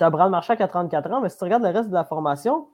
[0.00, 1.94] tu as Brad Marchand qui a 34 ans, mais si tu regardes le reste de
[1.94, 2.68] la formation,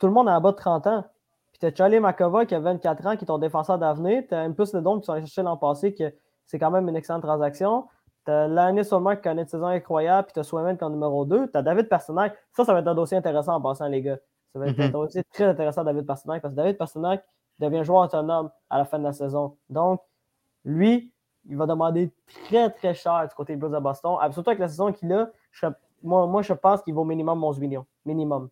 [0.00, 1.04] tout le monde est en bas de 30 ans.
[1.52, 4.22] Puis tu as Charlie Makova qui a 24 ans, qui est ton défenseur d'avenir.
[4.26, 6.12] Tu as un plus le don qui sont allés chercher l'an passé, que
[6.46, 7.86] c'est quand même une excellente transaction.
[8.24, 10.86] Tu as Lannis Solmer qui connaît une saison incroyable, puis tu as Swayman qui est
[10.86, 11.48] en numéro 2.
[11.50, 12.34] Tu as David Pasternak.
[12.56, 14.16] Ça, ça va être un dossier intéressant en passant, les gars.
[14.54, 14.84] Ça va être Mhm.
[14.84, 17.22] un dossier très intéressant, David Pasternak, parce que David Pasternak
[17.58, 19.56] devient joueur autonome à la fin de la saison.
[19.68, 20.00] Donc,
[20.64, 21.12] lui,
[21.46, 22.12] il va demander
[22.46, 24.16] très, très cher du côté des Blues de Boston.
[24.32, 25.66] Surtout avec la saison qu'il a, je-
[26.02, 27.86] moi, moi, je pense qu'il vaut minimum 11 millions.
[28.04, 28.48] Minimum.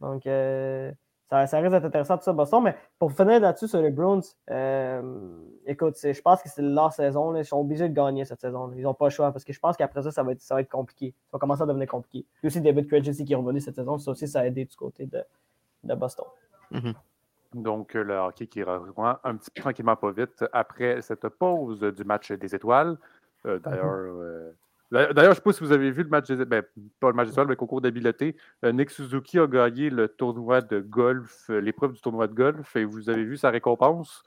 [0.00, 0.90] Donc, euh,
[1.28, 2.62] ça, ça risque d'être intéressant tout ça, Boston.
[2.64, 4.20] Mais pour finir là-dessus sur les Bruins,
[4.50, 5.02] euh,
[5.66, 7.30] écoute, je pense que c'est leur saison.
[7.30, 7.40] là.
[7.40, 8.72] Ils sont obligés de gagner cette saison.
[8.74, 10.54] Ils n'ont pas le choix parce que je pense qu'après ça, ça va, être, ça
[10.54, 11.14] va être compliqué.
[11.26, 12.24] Ça va commencer à devenir compliqué.
[12.38, 13.98] Puis aussi, David Krejci qui est revenu cette saison.
[13.98, 15.22] Ça aussi, ça a aidé du côté de,
[15.84, 16.26] de Boston.
[17.54, 21.80] Donc, euh, le hockey qui reprend un petit peu tranquillement pas vite après cette pause
[21.80, 22.96] du match des étoiles.
[23.46, 24.56] Euh, D'ailleurs, euh, d'a-
[24.90, 26.62] d'ailleurs, je sais pas si vous avez vu le match des ben,
[26.98, 28.36] pas le match mais le concours d'habileté.
[28.64, 32.74] Euh, Nick Suzuki a gagné le tournoi de golf, euh, l'épreuve du tournoi de golf,
[32.76, 34.22] et vous avez vu sa récompense?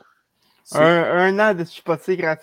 [0.73, 2.37] Un, an de chipoté grat-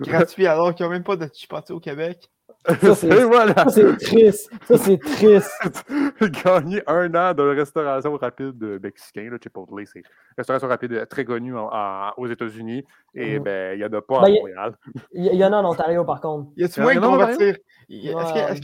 [0.00, 2.30] gratuit alors qu'il n'y a même pas de chipoté au Québec.
[2.80, 3.54] Ça, c'est- Et voilà!
[3.54, 4.50] Ça, c'est triste.
[4.66, 5.50] Ça, c'est triste.
[6.44, 9.28] gagné un an de restauration rapide mexicain.
[9.30, 10.02] Là, Chipotle, c'est
[10.36, 12.84] restauration rapide très connue en- en- aux États-Unis.
[13.14, 13.44] Et Mhm.
[13.44, 14.74] ben, il n'y en a pas Ben, à il y a- Montréal.
[15.12, 16.50] Il y, en a en Ontario, par contre.
[16.56, 17.56] Y a-tu Y en a moyen de convertir?
[17.88, 18.60] Est-ce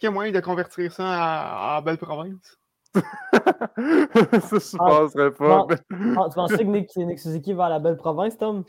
[0.00, 2.58] qu'il y a moyen de convertir ça à- en belle province?
[2.94, 5.48] ça, je Ah, penserais pas.
[5.48, 5.66] non.
[5.68, 5.76] mais-
[6.16, 8.64] Ah, tu penses que Nick, Nick Suzuki va à la belle province, Tom?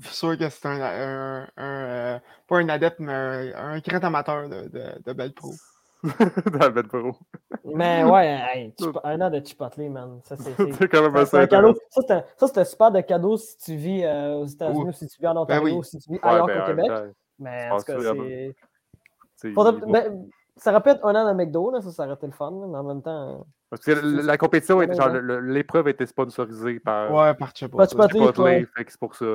[0.00, 3.78] Je suis sûr que c'est un, un- un, euh, pas un adepte, mais un, un
[3.80, 5.52] grand amateur de, de, de belle pro.
[6.60, 7.12] La belle pro.
[7.64, 10.20] Mais ouais, hey, un an de Chipotle, man.
[10.24, 10.52] Ça, c'est.
[10.56, 11.74] c'est- C'est quand même c'est- assez c'est un cadeau.
[11.90, 14.88] Ça, c'est un, ça, c'est un super de cadeau si tu vis euh, aux États-Unis,
[14.88, 15.72] ou si tu vis en Ontario, oui.
[15.72, 16.86] ou si tu vis Ouais, ailleurs ben, qu'au Québec.
[16.86, 17.04] temps,
[17.40, 17.98] Mais en tout cas,
[19.42, 19.56] c'est.
[19.86, 22.32] ben, ça aurait pu être un an de McDo, là, ça, ça aurait été le
[22.32, 23.46] fun, mais en même temps.
[23.70, 27.76] Parce que la, la compétition, était, genre, l'épreuve était sponsorisée par Ouais, par Chipotle.
[27.76, 28.12] Pas de Chipotle.
[28.18, 28.66] Chipotle, ouais.
[28.74, 29.26] fait que c'est pour ça.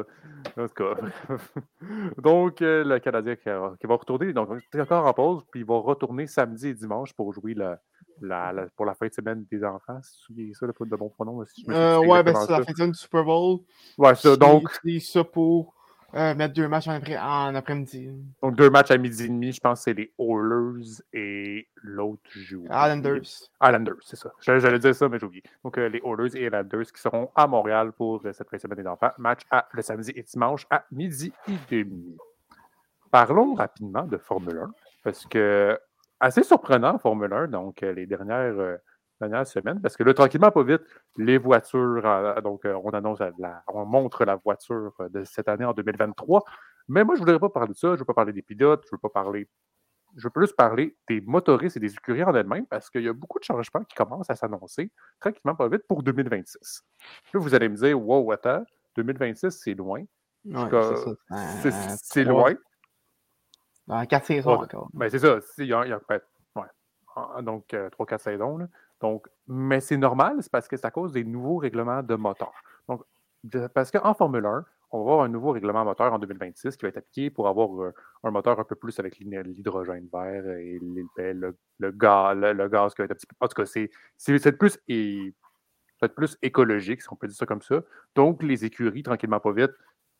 [0.58, 0.96] En tout cas.
[2.18, 5.78] donc, euh, le Canadien qui, va retourner, donc, est encore en pause, puis il va
[5.78, 7.80] retourner samedi et dimanche pour jouer la,
[8.22, 10.00] la- la- pour la fin de semaine des enfants.
[10.02, 12.52] C'est ça, le de bon pronom, là, si je me Euh, souviens ouais, ben c'est
[12.52, 13.60] la fin de semaine du Super Bowl.
[13.98, 15.76] Ouais, ça, donc, C'est ça pour
[16.16, 18.10] euh, mettre deux matchs en, après- en après-midi.
[18.42, 22.22] Donc, deux matchs à midi et demi, je pense que c'est les Oilers et l'autre
[22.30, 22.66] joue.
[22.66, 23.22] Islanders.
[23.62, 24.32] Islanders, c'est ça.
[24.40, 25.44] J'allais dire ça, mais j'ai oublié.
[25.64, 28.62] Donc, euh, les Oilers et Islanders qui seront à Montréal pour euh, cette fin de
[28.62, 29.12] semaine des enfants.
[29.18, 31.34] Match à, le samedi et dimanche à midi
[31.72, 32.18] et demi.
[33.12, 34.72] Parlons rapidement de Formule 1,
[35.04, 35.78] parce que
[36.20, 38.78] assez surprenant, Formule 1, donc les dernières,
[39.32, 40.82] euh, semaines, parce que là, tranquillement, pas vite,
[41.18, 45.48] les voitures, euh, donc euh, on annonce, la- on montre la voiture euh, de cette
[45.48, 46.44] année en 2023.
[46.88, 48.42] Mais moi, je ne voudrais pas parler de ça, je ne veux pas parler des
[48.42, 49.48] pilotes, je ne veux pas parler
[50.16, 53.14] je veux plus parler des motoristes et des écuries en elles-mêmes parce qu'il y a
[53.14, 56.84] beaucoup de changements qui commencent à s'annoncer tranquillement pas vite pour 2026.
[57.34, 58.64] Là, vous allez me dire, wow, attends,
[58.96, 60.02] 2026, c'est loin.
[60.46, 60.56] Ouais,
[62.06, 62.54] c'est Euh, trois- loin.
[63.88, 64.64] Dans quatre saisons Ouais.
[64.66, 64.90] encore.
[64.94, 65.40] Ben, c'est ça.
[65.58, 67.42] Il y a, il y a peut-être- ouais.
[67.44, 68.58] Donc, 3-4 saisons.
[68.58, 68.68] là.
[69.04, 72.54] Donc, mais c'est normal, c'est parce que c'est à cause des nouveaux règlements de moteur.
[72.88, 73.04] Donc,
[73.74, 76.88] parce qu'en Formule 1, on va avoir un nouveau règlement moteur en 2026 qui va
[76.88, 77.92] être appliqué pour avoir euh,
[78.24, 83.12] un moteur un peu plus avec l'hyd- l'hydrogène vert et le, gaz, qui va être
[83.12, 83.36] un petit peu.
[83.42, 85.34] En tout cas, c'est plus, et,
[86.16, 87.82] plus écologique, si on peut dire ça comme ça.
[88.16, 89.72] Donc, les écuries, tranquillement pas vite,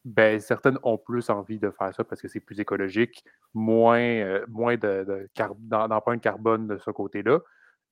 [0.04, 3.24] ben, certaines ont plus envie de faire ça parce que c'est plus écologique,
[3.54, 5.30] moins, euh, moins de, de
[5.88, 7.40] d'empreinte carbone de ce côté-là.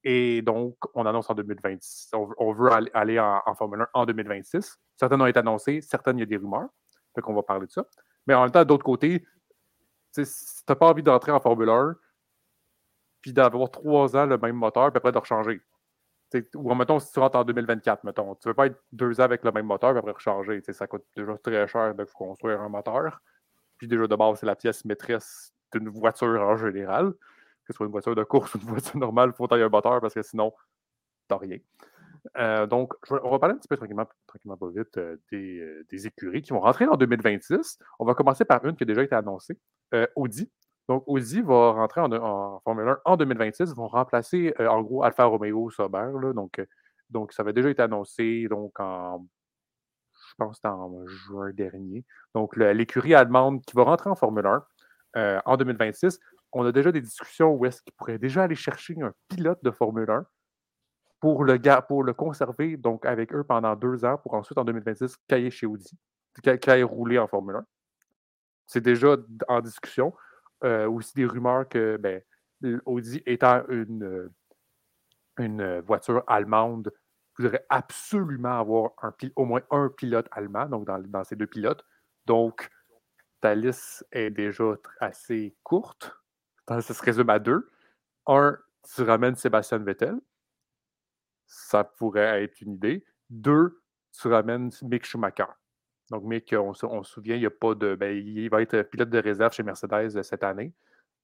[0.03, 2.11] Et donc, on annonce en 2026.
[2.13, 4.77] On, veut- aller, en, Formule 1 en 2026.
[4.95, 6.69] Certaines ont été annoncées, certaines, il y a des rumeurs.
[7.13, 7.85] Fait qu'on va parler de ça.
[8.25, 9.25] Mais en même temps, d'autre côté,
[10.11, 11.95] si tu n'as pas envie d'entrer en Formule 1,
[13.21, 15.61] puis d'avoir trois ans le même moteur, puis après de rechanger.
[16.55, 19.25] Ou mettons, si tu rentres en 2024, mettons, tu ne veux pas être deux ans
[19.25, 20.61] avec le même moteur, puis après rechanger.
[20.71, 23.21] Ça coûte déjà très cher de construire un moteur.
[23.77, 27.13] Puis déjà de base, c'est la pièce maîtresse d'une voiture en général.
[27.65, 29.69] Que ce soit une voiture de course ou une voiture normale, il faut tailler un
[29.69, 30.53] moteur parce que sinon,
[31.27, 31.57] t'as rien.
[32.37, 35.59] Euh, donc, je on va parler un petit peu tranquillement, tranquillement pas vite euh, des,
[35.59, 37.79] euh, des écuries qui vont rentrer en 2026.
[37.99, 39.57] On va commencer par une qui a déjà été annoncée,
[40.15, 40.51] Audi.
[40.87, 43.69] Donc, Audi va rentrer en, Formule 1 en 2026.
[43.69, 46.11] Ils vont remplacer, en gros, Alfa Romeo Sauber.
[46.35, 46.61] donc,
[47.09, 49.25] donc, ça avait déjà été annoncé donc en,
[50.31, 52.05] je pense, en juin dernier.
[52.33, 54.65] Donc, l'écurie allemande qui va rentrer en Formule 1
[55.17, 56.19] euh, en 2026.
[56.53, 59.71] On a déjà des discussions où est-ce qu'ils pourraient déjà aller chercher un pilote de
[59.71, 60.25] Formule 1
[61.19, 65.15] pour le, pour le conserver donc avec eux pendant deux ans pour ensuite en 2026
[65.27, 65.97] cailler chez Audi,
[66.43, 67.65] ca- cailler rouler en Formule 1.
[68.67, 70.13] C'est déjà en discussion.
[70.63, 72.21] Euh, aussi des rumeurs que ben,
[72.85, 74.29] Audi étant une, euh,
[75.39, 76.91] une voiture allemande,
[77.37, 78.91] voudrait absolument avoir
[79.35, 81.83] au moins un pilote allemand, donc dans, dans ces deux pilotes.
[82.27, 82.69] Donc,
[83.39, 86.15] ta liste est déjà assez courte.
[86.79, 87.69] Ça se résume à deux.
[88.27, 88.57] Un,
[88.95, 90.15] tu ramènes Sébastien Vettel.
[91.45, 93.03] Ça pourrait être une idée.
[93.29, 93.81] Deux,
[94.19, 95.45] tu ramènes Mick Schumacher.
[96.09, 97.95] Donc, Mick, on, se- on se souvient, il n'y a pas de.
[97.95, 100.73] ben, il va être pilote de réserve chez Mercedes euh, cette année.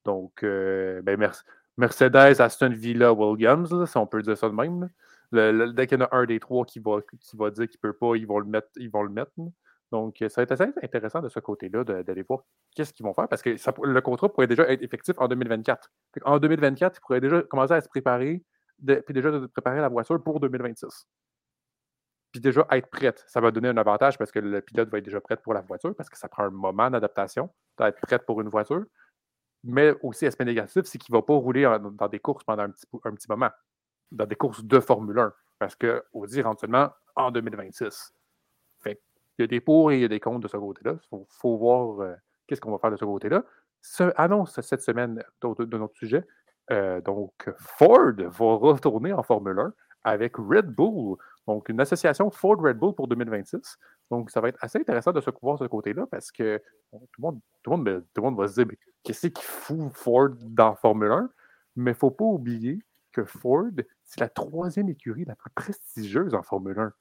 [0.05, 1.43] Donc, euh, ben, Mer-
[1.77, 4.89] Mercedes, Aston Villa, Williams, si on peut dire ça de même.
[5.73, 7.89] dès qu'il y en a un des trois qui va, qui va dire qu'il ne
[7.91, 8.69] peut pas, ils vont le mettre.
[8.77, 9.31] Ils vont le mettre.
[9.91, 12.41] Donc, ça va être assez intéressant de ce côté-là d'aller voir
[12.75, 15.91] qu'est-ce qu'ils vont faire parce que le contrat pourrait déjà être effectif en 2024.
[16.25, 18.43] En 2024, ils pourraient déjà commencer à se préparer,
[18.85, 21.07] puis déjà de préparer la voiture pour 2026.
[22.31, 23.23] Puis déjà être prête.
[23.27, 25.61] Ça va donner un avantage parce que le pilote va être déjà prêt pour la
[25.61, 28.83] voiture parce que ça prend un moment d'adaptation d'être prête pour une voiture.
[29.63, 31.63] Mais aussi, aspect négatif, c'est qu'il ne va pas rouler
[31.93, 33.49] dans des courses pendant un petit, un petit moment,
[34.11, 38.13] dans des courses de Formule 1, parce que Audi rentre seulement en 2026.
[39.37, 40.95] Il y a des pour et il y a des contre de ce côté-là.
[41.11, 42.15] Il faut, voir euh,
[42.47, 43.43] qu'est-ce qu'on va faire de ce côté-là.
[43.81, 46.25] Ce, annonce cette semaine de notre sujet.
[46.71, 49.73] euh, donc, Ford va retourner en Formule 1
[50.03, 51.17] avec Red Bull.
[51.47, 53.77] Donc, une association Ford-Red Bull pour 2026.
[54.11, 56.61] Donc, ça va être assez intéressant de se voir ce côté-là parce que
[56.91, 59.27] tout, le monde, tout, le monde, me- tout le monde va se dire mais qu'est-ce
[59.27, 61.29] qui fout Ford dans Formule 1
[61.77, 62.79] Mais il ne faut pas oublier
[63.13, 63.65] que Ford,
[64.03, 66.91] c'est la troisième écurie la plus prestigieuse en Formule 1.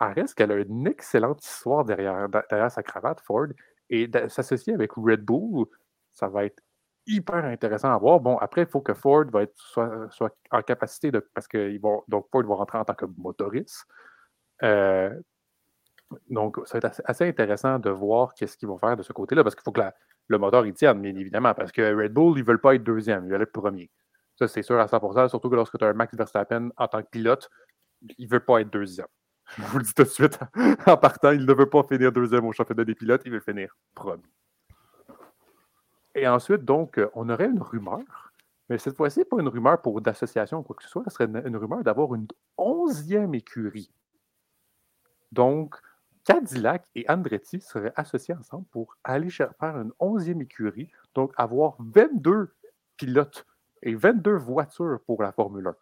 [0.00, 3.46] Elle reste qu'elle a une excellente histoire derrière, derrière sa cravate, Ford.
[3.88, 5.66] Et s'associer avec Red Bull,
[6.12, 6.62] ça va être
[7.06, 8.20] hyper intéressant à voir.
[8.20, 11.20] Bon, après, il faut que Ford va être, soit, soit en capacité de.
[11.34, 11.76] Parce que
[12.08, 13.86] donc Ford va rentrer en tant que motoriste.
[14.62, 15.14] Euh,
[16.30, 19.42] donc, ça va être assez, intéressant de voir qu'est-ce qu'ils vont faire de ce côté-là,
[19.42, 19.80] parce qu'il faut que
[20.28, 22.84] le moteur y tienne, bien évidemment, parce que Red Bull, ils ne veulent pas être
[22.84, 23.90] deuxième, ils veulent être premier.
[24.36, 27.02] Ça, c'est sûr à 100%, surtout que lorsque tu as un Max Verstappen en tant
[27.02, 27.48] que pilote,
[28.18, 29.06] il ne veut pas être deuxième.
[29.58, 30.38] Je vous le dis tout de suite,
[30.86, 33.76] en partant, il ne veut pas finir deuxième au championnat des pilotes, il veut finir
[33.94, 34.22] premier.
[36.14, 38.32] Et ensuite, donc, euh, on aurait une rumeur,
[38.68, 41.26] mais cette fois-ci, pas une rumeur pour d'association ou quoi que ce soit, ce serait
[41.26, 42.26] une, une rumeur d'avoir une
[42.56, 43.90] onzième écurie.
[45.30, 45.76] Donc,
[46.24, 52.52] Cadillac et Andretti seraient associés ensemble pour aller faire une onzième écurie, donc avoir 22
[52.96, 53.46] pilotes
[53.82, 55.76] et 22 voitures pour la Formule 1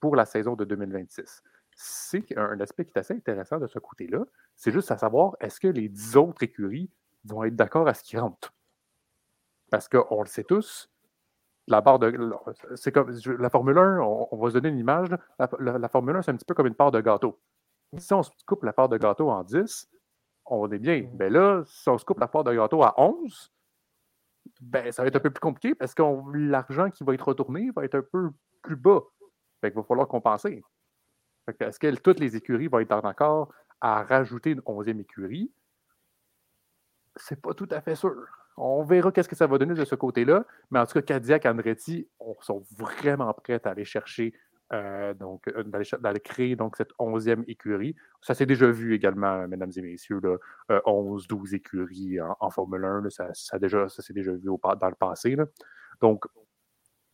[0.00, 1.42] pour la saison de 2026.
[1.78, 4.24] C'est un aspect qui est assez intéressant de ce côté-là.
[4.56, 6.90] C'est juste à savoir, est-ce que les 10 autres écuries
[7.24, 8.54] vont être d'accord à ce qu'ils rentrent?
[9.70, 10.90] Parce qu'on le sait tous,
[11.66, 12.32] la barre de.
[12.76, 15.10] C'est comme la Formule 1, on, va se donner une image.
[15.38, 17.38] La, Formule 1, c'est un petit peu comme une part de gâteau.
[17.98, 19.90] Si on se coupe la part de gâteau en 10,
[20.46, 21.10] on est bien.
[21.18, 23.52] Mais là, si on se coupe la part de gâteau à 11,
[24.62, 26.02] ben, ça va être un peu plus compliqué parce que
[26.34, 28.30] l'argent qui va être retourné va être un peu
[28.62, 29.02] plus bas.
[29.60, 30.62] Fait qu'il va falloir compenser.
[31.60, 35.52] Est-ce que toutes les écuries vont être en accord à rajouter une onzième écurie?
[37.16, 38.26] C'est pas tout à fait sûr.
[38.56, 40.44] On verra qu'est-ce que ça va donner de ce côté-là.
[40.70, 42.08] Mais en tout cas, Cadillac et Andretti
[42.40, 44.32] sont vraiment prêts à aller chercher,
[44.72, 47.94] euh, donc, euh, d'aller créer donc, cette onzième écurie.
[48.22, 52.84] Ça s'est déjà vu également, mesdames et messieurs, là, 11, euh, 12 écuries en, Formule
[52.84, 53.10] 1.
[53.10, 55.36] ça, ça, ça s'est déjà vu dans le passé.
[56.00, 56.24] Donc,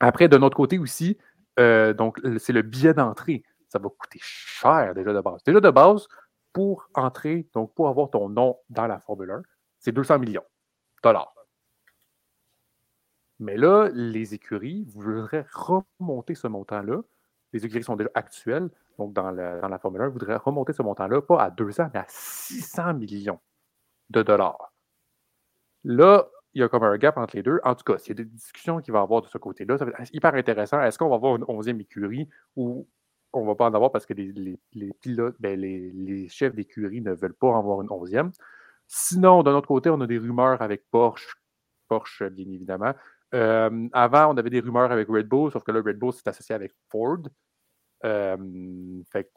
[0.01, 1.19] après, de notre côté aussi,
[1.59, 3.43] donc, c'est le billet d'entrée.
[3.73, 5.43] Ça va coûter cher déjà de base.
[5.45, 6.07] Déjà de base,
[6.53, 9.43] pour entrer, donc pour avoir ton nom dans la Formule 1,
[9.79, 10.45] c'est 200 millions
[10.97, 11.35] de dollars.
[13.39, 17.01] Mais là, les écuries voudraient remonter ce montant-là.
[17.55, 18.69] Les écuries sont déjà actuelles,
[18.99, 22.93] donc dans la, Formule 1, voudraient remonter ce montant-là, pas à 200, mais à 600
[22.93, 23.41] millions
[24.11, 24.75] de dollars.
[25.85, 27.59] Là, il y a comme un gap entre les deux.
[27.65, 29.79] En tout cas, s'il y a des discussions qu'il va y avoir de ce côté-là,
[29.79, 30.83] ça va être hyper intéressant.
[30.83, 32.87] Est-ce qu'on va avoir une onzième écurie ou
[33.33, 34.59] on ne va pas en avoir parce que les,
[35.01, 38.31] pilotes, ben, les, chefs d'écurie ne veulent pas en avoir une onzième?
[38.87, 41.35] Sinon, d'un autre côté, on a des rumeurs avec Porsche,
[41.89, 42.95] Porsche, bien évidemment.
[43.35, 46.29] Euh, avant, on avait des rumeurs avec Red Bull, sauf que là, Red Bull s'est
[46.29, 47.23] associé avec Ford.
[48.05, 48.37] Euh,
[49.11, 49.31] fait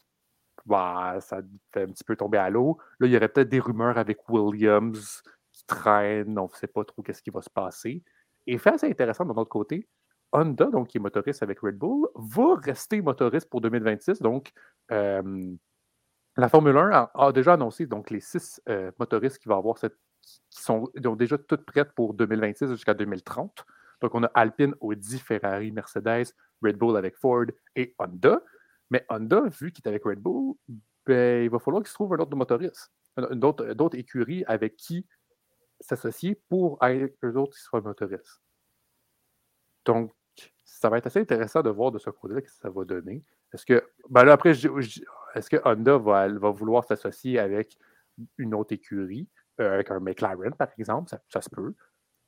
[0.66, 1.42] bah, ça
[1.72, 2.78] fait un petit peu tomber à l'eau.
[3.00, 5.22] Là, il y aurait peut-être des rumeurs avec Williams
[5.54, 6.38] qui traînent.
[6.40, 8.04] On ne sait pas trop qu'est-ce qui va se passer.
[8.48, 9.88] Et fait assez intéressant de notre côté,
[10.32, 14.22] Honda, donc, qui est motoriste avec Red Bull, va rester motoriste pour 2026.
[14.22, 14.52] Donc,
[14.92, 15.54] euh,
[16.38, 19.98] la Formule 1 a, déjà annoncé donc, les six euh, motoristes qui, vont avoir cette,
[20.22, 23.66] qui sont déjà toutes prêtes pour 2026 jusqu'à 2030.
[24.02, 27.46] Donc, on a Alpine, Audi, Ferrari, Mercedes, Red Bull avec Ford
[27.76, 28.42] et Honda.
[28.90, 30.56] Mais Honda, vu qu'il est avec Red Bull,
[31.06, 32.92] ben, il va falloir qu'il se trouve un autre motoriste,
[33.32, 35.06] d'autres écuries avec qui
[35.80, 38.42] s'associer pour eux autres qui soient motoristes.
[39.86, 40.12] Donc,
[40.64, 43.24] ça va être assez intéressant de voir de ce côté-là ce que ça va donner.
[43.54, 47.78] Est-ce que, ben là, après, est-ce que Honda va, vouloir s'associer avec
[48.38, 49.30] une autre écurie,
[49.62, 51.74] euh, avec un McLaren, par exemple, ça, se peut.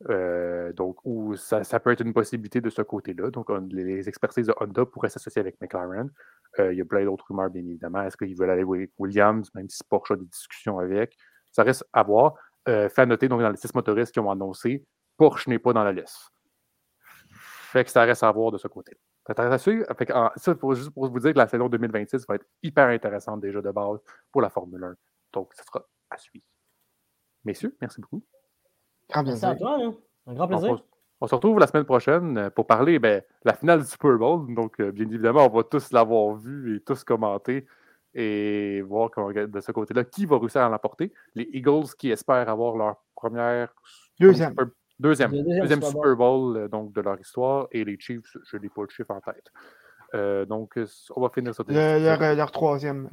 [0.10, 3.32] Euh, donc, ou ça, peut être une possibilité de ce côté-là.
[3.32, 6.10] Donc, les expertises de Honda pourraient s'associer avec McLaren.
[6.60, 8.04] Euh, il y a plein d'autres rumeurs, bien évidemment.
[8.04, 11.18] Est-ce qu'ils veulent aller avec Williams, même si Porsche a des discussions avec?
[11.52, 12.36] Ça reste à voir.
[12.66, 14.86] Fait noter, donc, dans les six motoristes qui ont annoncé,
[15.16, 16.32] Porsche n'est pas dans la liste.
[17.72, 18.98] Fait que ça reste à voir de ce côté.
[19.36, 23.62] Ça, faut juste pour vous dire que la saison 2026 va être hyper intéressante déjà
[23.62, 24.00] de base
[24.32, 24.96] pour la Formule 1.
[25.34, 26.46] Donc, ce sera à suivre.
[27.44, 28.24] Messieurs, merci beaucoup.
[29.14, 29.78] merci à toi.
[29.82, 29.96] Hein.
[30.28, 30.82] Un grand plaisir.
[31.20, 34.18] On, se retrouve la semaine prochaine euh, pour parler de ben, la finale du Super
[34.18, 34.54] Bowl.
[34.54, 37.68] Donc, euh, bien évidemment, on va tous l'avoir vu et tous commenter
[38.14, 41.12] et voir de ce côté-là qui va réussir à l'emporter.
[41.36, 43.76] Les Eagles qui espèrent avoir leur première.
[44.20, 44.56] Deuxième.
[45.00, 48.82] Deuxième, deuxième, Super Bowl euh, donc, de leur histoire et les Chiefs, je n'ai pas
[48.82, 49.52] le chiffre en tête.
[50.16, 50.80] Euh, donc,
[51.16, 51.64] on va finir ça.
[51.68, 53.10] Leur, leur, troisième.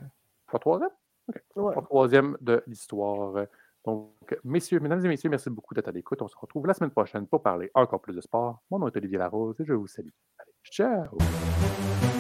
[0.51, 0.91] Leur troisième?
[1.29, 1.43] OK.
[1.57, 3.47] Leur troisième de l'histoire.
[3.85, 6.23] Donc, messieurs, mesdames et messieurs, merci beaucoup d'être à l'écoute.
[6.23, 8.63] On se retrouve la semaine prochaine pour parler encore plus de sport.
[8.71, 10.09] Mon nom est Olivier Larose et je vous salue.
[10.39, 12.14] Allez, ciao!